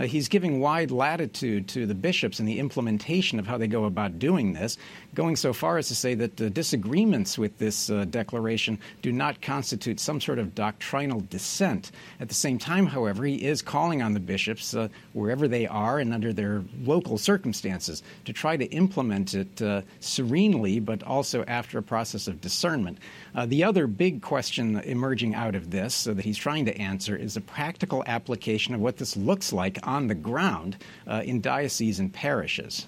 he's 0.00 0.28
giving 0.28 0.60
wide 0.60 0.90
latitude 0.90 1.66
to 1.68 1.86
the 1.86 1.94
bishops 1.94 2.38
in 2.38 2.46
the 2.46 2.58
implementation 2.58 3.38
of 3.38 3.46
how 3.46 3.56
they 3.56 3.66
go 3.66 3.84
about 3.84 4.18
doing 4.18 4.52
this, 4.52 4.76
going 5.14 5.36
so 5.36 5.52
far 5.52 5.78
as 5.78 5.88
to 5.88 5.94
say 5.94 6.14
that 6.14 6.36
the 6.36 6.50
disagreements 6.50 7.38
with 7.38 7.58
this 7.58 7.88
declaration 8.10 8.78
do 9.02 9.12
not 9.12 9.40
constitute 9.40 10.00
some 10.00 10.20
sort 10.20 10.38
of 10.38 10.54
doctrinal 10.54 11.20
dissent. 11.20 11.90
At 12.20 12.28
the 12.28 12.34
same 12.34 12.58
time, 12.58 12.86
however, 12.86 13.24
he 13.24 13.44
is 13.44 13.62
calling 13.62 14.02
on 14.02 14.14
the 14.14 14.20
bishops, 14.20 14.74
uh, 14.74 14.88
wherever 15.12 15.48
they 15.48 15.66
are 15.66 15.98
and 15.98 16.12
under 16.12 16.32
their 16.32 16.62
local 16.82 17.18
circumstances, 17.18 18.02
to 18.24 18.32
try 18.32 18.56
to 18.56 18.64
implement 18.66 19.34
it 19.34 19.62
uh, 19.62 19.82
serenely, 20.00 20.80
but 20.80 21.02
also 21.02 21.44
after 21.44 21.78
a 21.78 21.82
process 21.82 22.28
of 22.28 22.40
discernment. 22.40 22.98
Uh, 23.34 23.46
the 23.46 23.64
other 23.64 23.86
big 23.86 24.22
question 24.22 24.78
emerging 24.80 25.34
out 25.34 25.54
of 25.54 25.70
this 25.70 26.06
uh, 26.06 26.14
that 26.14 26.24
he's 26.24 26.38
trying 26.38 26.64
to 26.64 26.76
answer 26.78 27.16
is 27.16 27.34
the 27.34 27.40
practical 27.40 28.04
application 28.06 28.74
of 28.74 28.80
what 28.80 28.96
this 28.96 29.16
looks 29.16 29.52
like 29.52 29.78
on 29.86 30.06
the 30.06 30.14
ground 30.14 30.76
uh, 31.06 31.22
in 31.24 31.40
dioceses 31.40 32.00
and 32.00 32.12
parishes. 32.12 32.86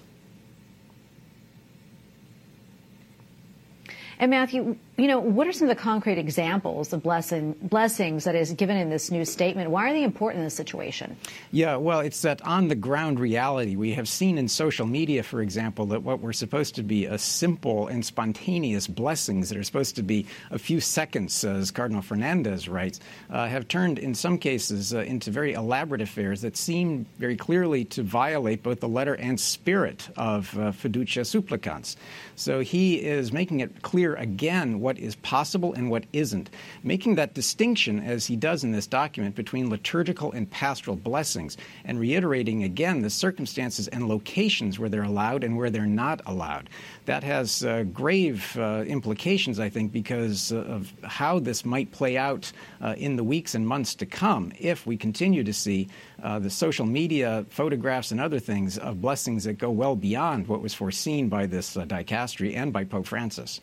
And 4.19 4.31
Matthew, 4.31 4.77
you 4.95 5.07
know, 5.07 5.19
what 5.19 5.47
are 5.47 5.51
some 5.51 5.67
of 5.67 5.75
the 5.75 5.81
concrete 5.81 6.19
examples 6.19 6.93
of 6.93 7.01
blessing, 7.01 7.55
blessings 7.63 8.25
that 8.25 8.35
is 8.35 8.51
given 8.53 8.77
in 8.77 8.91
this 8.91 9.09
new 9.09 9.25
statement? 9.25 9.71
Why 9.71 9.89
are 9.89 9.93
they 9.93 10.03
important 10.03 10.41
in 10.41 10.45
this 10.45 10.53
situation? 10.53 11.17
Yeah, 11.51 11.77
well, 11.77 12.01
it's 12.01 12.21
that 12.21 12.43
on 12.43 12.67
the 12.67 12.75
ground 12.75 13.19
reality. 13.19 13.75
We 13.75 13.93
have 13.93 14.07
seen 14.07 14.37
in 14.37 14.47
social 14.47 14.85
media, 14.85 15.23
for 15.23 15.41
example, 15.41 15.87
that 15.87 16.03
what 16.03 16.19
were 16.19 16.31
supposed 16.31 16.75
to 16.75 16.83
be 16.83 17.05
a 17.05 17.17
simple 17.17 17.87
and 17.87 18.05
spontaneous 18.05 18.85
blessings 18.85 19.49
that 19.49 19.57
are 19.57 19.63
supposed 19.63 19.95
to 19.95 20.03
be 20.03 20.27
a 20.51 20.59
few 20.59 20.79
seconds, 20.79 21.43
as 21.43 21.71
Cardinal 21.71 22.03
Fernandez 22.03 22.69
writes, 22.69 22.99
uh, 23.31 23.47
have 23.47 23.67
turned 23.67 23.97
in 23.97 24.13
some 24.13 24.37
cases 24.37 24.93
uh, 24.93 24.99
into 24.99 25.31
very 25.31 25.53
elaborate 25.53 26.01
affairs 26.01 26.41
that 26.41 26.55
seem 26.55 27.07
very 27.17 27.35
clearly 27.35 27.83
to 27.85 28.03
violate 28.03 28.61
both 28.61 28.79
the 28.79 28.87
letter 28.87 29.15
and 29.15 29.39
spirit 29.39 30.07
of 30.17 30.55
uh, 30.59 30.71
fiducia 30.71 31.25
supplicans. 31.25 31.97
So 32.35 32.59
he 32.59 33.03
is 33.03 33.31
making 33.31 33.61
it 33.61 33.81
clear 33.81 34.13
again 34.15 34.79
what 34.83 34.99
is 34.99 35.15
possible 35.15 35.73
and 35.73 35.89
what 35.89 36.05
isn't, 36.13 36.49
making 36.83 37.15
that 37.15 37.33
distinction, 37.33 37.99
as 37.99 38.27
he 38.27 38.35
does 38.35 38.63
in 38.63 38.73
this 38.73 38.85
document, 38.85 39.33
between 39.33 39.69
liturgical 39.69 40.31
and 40.33 40.51
pastoral 40.51 40.97
blessings, 40.97 41.57
and 41.85 41.99
reiterating 41.99 42.63
again 42.63 43.01
the 43.01 43.09
circumstances 43.09 43.87
and 43.87 44.07
locations 44.07 44.77
where 44.77 44.89
they're 44.89 45.01
allowed 45.03 45.43
and 45.43 45.57
where 45.57 45.69
they're 45.69 45.85
not 45.85 46.21
allowed. 46.25 46.69
That 47.05 47.23
has 47.23 47.63
uh, 47.63 47.83
grave 47.83 48.55
uh, 48.57 48.83
implications, 48.85 49.59
I 49.59 49.69
think, 49.69 49.91
because 49.91 50.51
uh, 50.51 50.57
of 50.57 50.93
how 51.03 51.39
this 51.39 51.65
might 51.65 51.91
play 51.91 52.17
out 52.17 52.51
uh, 52.81 52.95
in 52.97 53.15
the 53.15 53.23
weeks 53.23 53.55
and 53.55 53.65
months 53.65 53.95
to 53.95 54.05
come 54.05 54.51
if 54.59 54.85
we 54.85 54.97
continue 54.97 55.43
to 55.43 55.53
see 55.53 55.87
uh, 56.21 56.39
the 56.39 56.49
social 56.49 56.85
media 56.85 57.45
photographs 57.49 58.11
and 58.11 58.21
other 58.21 58.39
things 58.39 58.77
of 58.77 59.01
blessings 59.01 59.45
that 59.45 59.57
go 59.57 59.71
well 59.71 59.95
beyond 59.95 60.47
what 60.47 60.61
was 60.61 60.73
foreseen 60.73 61.29
by 61.29 61.45
this 61.45 61.77
uh, 61.77 61.85
dicastery 61.85 62.55
and 62.55 62.73
by 62.73 62.83
Pope 62.83 63.07
Francis. 63.07 63.61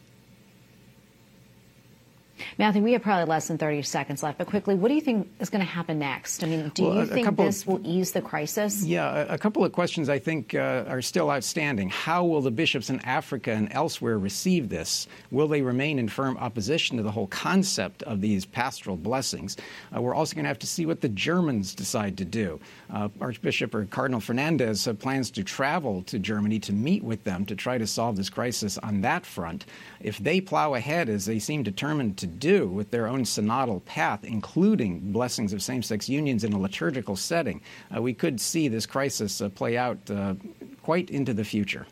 Matthew, 2.59 2.83
we 2.83 2.93
have 2.93 3.03
probably 3.03 3.25
less 3.25 3.49
than 3.49 3.59
30 3.59 3.83
seconds 3.83 4.23
left, 4.23 4.39
but 4.39 4.47
quickly, 4.47 4.75
what 4.75 4.89
do 4.89 4.95
you 4.95 5.01
think 5.01 5.31
is 5.41 5.51
going 5.51 5.65
to 5.65 5.71
happen 5.71 5.99
next? 5.99 6.43
I 6.45 6.47
mean, 6.47 6.71
do 6.75 6.85
well, 6.85 6.95
you 6.97 7.07
think 7.07 7.37
this 7.37 7.63
of, 7.63 7.69
will 7.69 7.81
ease 7.85 8.13
the 8.13 8.23
crisis? 8.23 8.85
Yeah, 8.85 9.27
a, 9.29 9.35
a 9.35 9.39
couple 9.39 9.65
of 9.65 9.73
questions 9.73 10.09
I 10.09 10.19
think 10.19 10.55
uh, 10.55 10.85
are 10.89 11.03
still 11.03 11.31
outstanding. 11.31 11.89
How 11.91 12.25
will 12.25 12.41
the 12.41 12.51
bishops 12.51 12.91
in 12.91 13.01
Africa 13.01 13.53
and 13.53 13.73
elsewhere 13.73 14.19
receive 14.19 14.69
this? 14.69 15.07
Will 15.31 15.49
they 15.49 15.63
remain 15.63 15.99
in 15.99 16.09
firm 16.09 16.37
opposition 16.39 16.97
to 16.97 17.03
the 17.03 17.11
whole 17.11 17.27
concept 17.29 18.03
of 18.05 18.21
these 18.21 18.45
pastoral 18.45 18.97
blessings? 18.97 19.57
Uh, 19.95 20.01
we're 20.01 20.15
also 20.15 20.35
going 20.35 20.45
to 20.45 20.49
have 20.49 20.59
to 20.61 20.67
see 20.67 20.87
what 20.87 21.01
the 21.01 21.09
Germans 21.09 21.75
decide 21.75 22.17
to 22.19 22.25
do. 22.25 22.61
Uh, 22.93 23.09
Archbishop 23.21 23.75
or 23.75 23.85
Cardinal 23.87 24.21
Fernandez 24.21 24.87
uh, 24.87 24.95
plans 24.95 25.31
to 25.33 25.45
travel 25.45 26.03
to 26.05 26.19
Germany 26.19 26.59
to 26.61 26.73
meet 26.73 27.03
with 27.03 27.25
them 27.25 27.45
to 27.47 27.55
try 27.55 27.79
to 27.79 27.87
solve 27.87 28.17
this 28.17 28.31
crisis 28.31 28.79
on 28.79 29.01
that 29.03 29.27
front. 29.27 29.67
If 30.01 30.19
they 30.19 30.41
plow 30.41 30.75
ahead, 30.75 31.09
as 31.09 31.27
they 31.27 31.39
seem 31.39 31.63
determined 31.63 32.17
to 32.19 32.27
do 32.39 32.69
with 32.69 32.91
their 32.91 33.07
own 33.07 33.25
synodal 33.25 33.85
path, 33.85 34.25
including 34.25 35.13
blessings 35.13 35.53
of 35.53 35.63
same 35.63 35.83
sex 35.83 36.09
unions 36.09 36.45
in 36.45 36.53
a 36.53 36.59
liturgical 36.59 37.17
setting, 37.17 37.61
uh, 37.95 38.01
we 38.01 38.15
could 38.15 38.41
see 38.41 38.69
this 38.69 38.87
crisis 38.87 39.41
uh, 39.41 39.49
play 39.49 39.77
out 39.77 39.99
uh, 40.11 40.35
quite 40.83 41.11
into 41.11 41.35
the 41.35 41.45
future. 41.45 41.87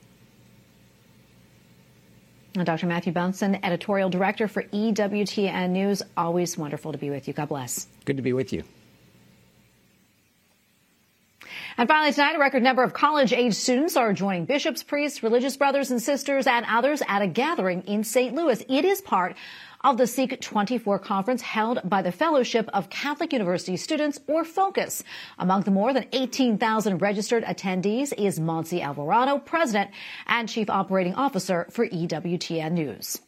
Dr. 2.65 2.87
Matthew 2.87 3.13
Bunson, 3.13 3.59
editorial 3.63 4.11
director 4.11 4.49
for 4.49 4.63
EWTN 4.65 5.71
News. 5.71 6.03
Always 6.17 6.57
wonderful 6.57 6.93
to 6.93 6.99
be 6.99 7.11
with 7.11 7.29
you. 7.29 7.35
God 7.35 7.49
bless. 7.49 7.87
Good 8.05 8.17
to 8.17 8.23
be 8.23 8.33
with 8.33 8.53
you. 8.53 8.65
And 11.77 11.89
finally 11.89 12.13
tonight, 12.13 12.35
a 12.35 12.41
record 12.41 12.65
number 12.65 12.83
of 12.83 12.93
college-age 12.93 13.55
students 13.55 13.97
are 13.97 14.13
joining 14.13 14.47
bishops, 14.47 14.83
priests, 14.83 15.23
religious 15.23 15.57
brothers 15.57 15.93
and 15.93 16.03
sisters, 16.03 16.49
and 16.49 16.67
others 16.69 17.05
at 17.07 17.23
a 17.23 17.29
gathering 17.29 17.83
in 17.83 18.03
St. 18.03 18.35
Louis. 18.35 18.65
It 18.69 18.85
is 18.85 19.01
part 19.01 19.37
of 19.83 19.97
the 19.97 20.07
Seek 20.07 20.41
24 20.41 20.99
conference 20.99 21.43
held 21.43 21.81
by 21.85 22.03
the 22.03 22.13
Fellowship 22.13 22.69
of 22.73 22.91
Catholic 22.91 23.33
University 23.33 23.77
Students, 23.77 24.19
or 24.27 24.45
FOCUS. 24.45 25.05
Among 25.39 25.63
the 25.63 25.71
more 25.71 25.93
than 25.93 26.07
18,000 26.13 26.99
registered 26.99 27.45
attendees 27.45 28.13
is 28.19 28.41
Montse 28.41 28.83
Alvarado, 28.83 29.39
President 29.39 29.91
and 30.27 30.49
Chief 30.49 30.69
Operating 30.69 31.15
Officer 31.15 31.67
for 31.71 31.87
EWTN 31.87 32.73
News. 32.73 33.21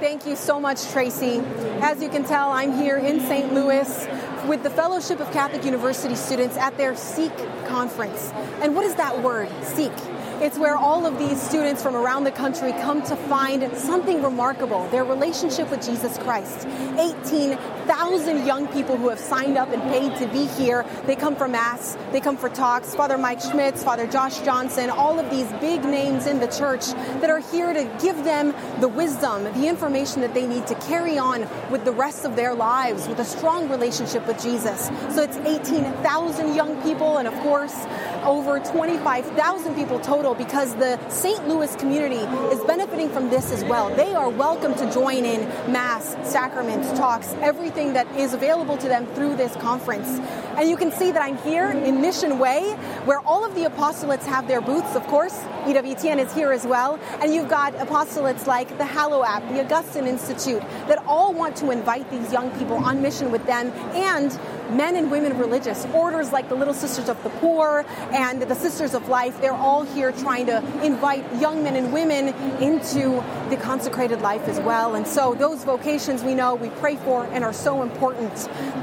Thank 0.00 0.26
you 0.26 0.36
so 0.36 0.60
much, 0.60 0.90
Tracy. 0.92 1.38
As 1.80 2.02
you 2.02 2.08
can 2.08 2.24
tell, 2.24 2.50
I'm 2.50 2.72
here 2.72 2.98
in 2.98 3.20
St. 3.20 3.52
Louis 3.52 4.06
with 4.46 4.62
the 4.62 4.70
Fellowship 4.70 5.20
of 5.20 5.30
Catholic 5.32 5.64
University 5.64 6.14
students 6.14 6.56
at 6.56 6.76
their 6.76 6.94
SEEK 6.94 7.36
conference. 7.66 8.30
And 8.62 8.74
what 8.74 8.84
is 8.84 8.94
that 8.94 9.22
word, 9.22 9.48
SEEK? 9.62 9.92
It's 10.40 10.56
where 10.56 10.76
all 10.76 11.04
of 11.04 11.18
these 11.18 11.42
students 11.42 11.82
from 11.82 11.96
around 11.96 12.22
the 12.22 12.30
country 12.30 12.70
come 12.70 13.02
to 13.02 13.16
find 13.16 13.76
something 13.76 14.22
remarkable 14.22 14.88
their 14.90 15.02
relationship 15.02 15.68
with 15.68 15.84
Jesus 15.84 16.16
Christ. 16.18 16.64
18,000 16.96 18.46
young 18.46 18.68
people 18.68 18.96
who 18.96 19.08
have 19.08 19.18
signed 19.18 19.58
up 19.58 19.72
and 19.72 19.82
paid 19.82 20.14
to 20.18 20.28
be 20.28 20.46
here. 20.46 20.86
They 21.06 21.16
come 21.16 21.34
for 21.34 21.48
Mass, 21.48 21.96
they 22.12 22.20
come 22.20 22.36
for 22.36 22.48
talks. 22.48 22.94
Father 22.94 23.18
Mike 23.18 23.40
Schmitz, 23.40 23.82
Father 23.82 24.06
Josh 24.06 24.38
Johnson, 24.42 24.90
all 24.90 25.18
of 25.18 25.28
these 25.28 25.50
big 25.60 25.84
names 25.84 26.28
in 26.28 26.38
the 26.38 26.46
church 26.46 26.86
that 27.20 27.30
are 27.30 27.40
here 27.40 27.72
to 27.72 27.84
give 28.00 28.22
them 28.22 28.54
the 28.80 28.88
wisdom, 28.88 29.42
the 29.42 29.66
information 29.66 30.20
that 30.20 30.34
they 30.34 30.46
need 30.46 30.68
to 30.68 30.76
carry 30.76 31.18
on 31.18 31.48
with 31.68 31.84
the 31.84 31.92
rest 31.92 32.24
of 32.24 32.36
their 32.36 32.54
lives 32.54 33.08
with 33.08 33.18
a 33.18 33.24
strong 33.24 33.68
relationship 33.68 34.24
with 34.28 34.40
Jesus. 34.40 34.86
So 35.10 35.20
it's 35.20 35.36
18,000 35.38 36.54
young 36.54 36.80
people, 36.82 37.18
and 37.18 37.26
of 37.26 37.34
course, 37.40 37.74
over 38.22 38.60
25,000 38.60 39.74
people 39.74 39.98
total 39.98 40.27
because 40.34 40.74
the 40.76 40.98
St. 41.08 41.46
Louis 41.48 41.74
community 41.76 42.22
is 42.54 42.62
benefiting 42.64 43.08
from 43.10 43.30
this 43.30 43.52
as 43.52 43.64
well. 43.64 43.94
They 43.94 44.14
are 44.14 44.28
welcome 44.28 44.74
to 44.74 44.92
join 44.92 45.24
in 45.24 45.48
Mass, 45.72 46.16
sacraments, 46.22 46.96
talks, 46.98 47.34
everything 47.40 47.92
that 47.92 48.06
is 48.16 48.34
available 48.34 48.76
to 48.78 48.88
them 48.88 49.06
through 49.14 49.36
this 49.36 49.54
conference. 49.56 50.08
And 50.56 50.68
you 50.68 50.76
can 50.76 50.90
see 50.90 51.12
that 51.12 51.22
I'm 51.22 51.36
here 51.38 51.70
in 51.70 52.00
Mission 52.00 52.38
Way, 52.38 52.72
where 53.04 53.20
all 53.20 53.44
of 53.44 53.54
the 53.54 53.64
apostolates 53.64 54.24
have 54.24 54.48
their 54.48 54.60
booths, 54.60 54.96
of 54.96 55.06
course. 55.06 55.38
EWTN 55.64 56.18
is 56.18 56.32
here 56.34 56.52
as 56.52 56.66
well. 56.66 56.98
And 57.20 57.32
you've 57.34 57.48
got 57.48 57.74
apostolates 57.74 58.46
like 58.46 58.76
the 58.78 58.84
Hallow 58.84 59.24
app, 59.24 59.42
the 59.48 59.64
Augustine 59.64 60.06
Institute, 60.06 60.62
that 60.88 60.98
all 61.06 61.32
want 61.32 61.56
to 61.56 61.70
invite 61.70 62.10
these 62.10 62.32
young 62.32 62.50
people 62.58 62.76
on 62.76 63.00
mission 63.00 63.30
with 63.30 63.44
them 63.46 63.70
and 63.94 64.32
men 64.70 64.96
and 64.96 65.10
women 65.10 65.38
religious, 65.38 65.86
orders 65.94 66.32
like 66.32 66.48
the 66.48 66.54
Little 66.54 66.74
Sisters 66.74 67.08
of 67.08 67.22
the 67.22 67.30
Poor 67.30 67.84
and 68.12 68.42
the 68.42 68.54
Sisters 68.54 68.94
of 68.94 69.08
Life. 69.08 69.40
They're 69.40 69.52
all 69.52 69.84
here 69.84 70.12
trying 70.12 70.46
to 70.46 70.58
invite 70.84 71.24
young 71.40 71.62
men 71.62 71.76
and 71.76 71.92
women 71.92 72.28
into 72.62 73.22
the 73.50 73.56
consecrated 73.56 74.20
life 74.20 74.46
as 74.48 74.60
well. 74.60 74.94
And 74.94 75.06
so 75.06 75.34
those 75.34 75.64
vocations 75.64 76.22
we 76.22 76.34
know 76.34 76.54
we 76.54 76.70
pray 76.70 76.96
for 76.96 77.24
and 77.26 77.44
are 77.44 77.52
so 77.52 77.82
important. 77.82 78.34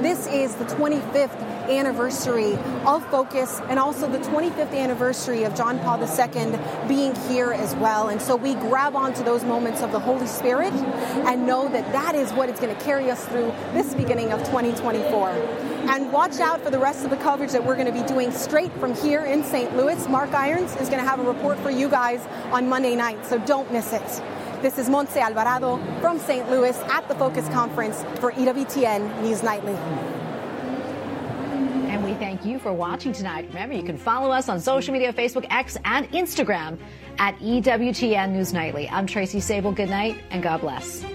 This 0.02 0.28
is 0.28 0.56
the 0.56 0.66
25th 0.66 1.56
anniversary 1.70 2.54
of 2.86 3.06
Focus 3.10 3.62
and 3.70 3.80
also 3.80 4.10
the 4.10 4.20
25th 4.20 4.74
anniversary 4.74 5.44
of 5.44 5.56
John 5.56 5.80
Paul 5.80 6.00
II 6.02 6.60
being 6.88 7.16
here 7.28 7.52
as 7.52 7.76
well. 7.76 8.10
And 8.10 8.22
so 8.22 8.36
we 8.36 8.56
grab 8.56 8.96
onto 8.96 9.24
those 9.24 9.44
moments 9.44 9.82
of 9.82 9.92
the 9.92 10.00
Holy 10.00 10.28
Spirit 10.28 10.74
and 10.74 11.46
know 11.46 11.68
that 11.70 11.92
that 11.92 12.16
is 12.16 12.32
what 12.34 12.50
is 12.50 12.60
going 12.60 12.76
to 12.76 12.84
carry 12.84 13.10
us 13.10 13.24
through 13.26 13.54
this 13.74 13.94
beginning 13.94 14.32
of 14.32 14.40
2024. 14.46 15.75
And 15.88 16.12
watch 16.12 16.40
out 16.40 16.62
for 16.62 16.72
the 16.72 16.80
rest 16.80 17.04
of 17.04 17.12
the 17.12 17.18
coverage 17.18 17.52
that 17.52 17.64
we're 17.64 17.76
going 17.76 17.86
to 17.86 17.94
be 17.94 18.06
doing 18.08 18.32
straight 18.32 18.74
from 18.74 18.96
here 18.96 19.26
in 19.26 19.44
St. 19.44 19.76
Louis. 19.78 20.08
Mark 20.08 20.34
Irons 20.34 20.76
is 20.78 20.90
going 20.90 21.02
to 21.02 21.08
have 21.08 21.20
a 21.20 21.24
report 21.24 21.60
for 21.60 21.70
you 21.70 21.88
guys 21.88 22.26
on 22.52 22.68
Monday 22.68 22.96
night, 22.96 23.24
so 23.26 23.38
don't 23.40 23.72
miss 23.72 23.94
it. 23.94 24.02
This 24.62 24.80
is 24.80 24.90
Montse 24.90 25.18
Alvarado 25.18 25.78
from 26.02 26.18
St. 26.18 26.50
Louis 26.50 26.76
at 26.90 27.08
the 27.08 27.14
Focus 27.16 27.48
Conference 27.50 28.04
for 28.20 28.32
EWTN 28.32 29.22
News 29.22 29.44
Nightly. 29.44 29.74
And 31.88 32.04
we 32.04 32.16
thank 32.16 32.44
you 32.44 32.58
for 32.58 32.74
watching 32.74 33.14
tonight. 33.14 33.48
Remember, 33.50 33.76
you 33.76 33.84
can 33.84 33.98
follow 33.98 34.32
us 34.32 34.50
on 34.50 34.60
social 34.60 34.92
media 34.92 35.14
Facebook, 35.14 35.46
X, 35.52 35.78
and 35.86 36.10
Instagram 36.12 36.80
at 37.20 37.38
EWTN 37.38 38.32
News 38.32 38.54
Nightly. 38.54 38.90
I'm 38.90 39.06
Tracy 39.06 39.40
Sabol. 39.40 39.76
Good 39.76 39.90
night 39.90 40.24
and 40.32 40.42
God 40.42 40.62
bless. 40.62 41.06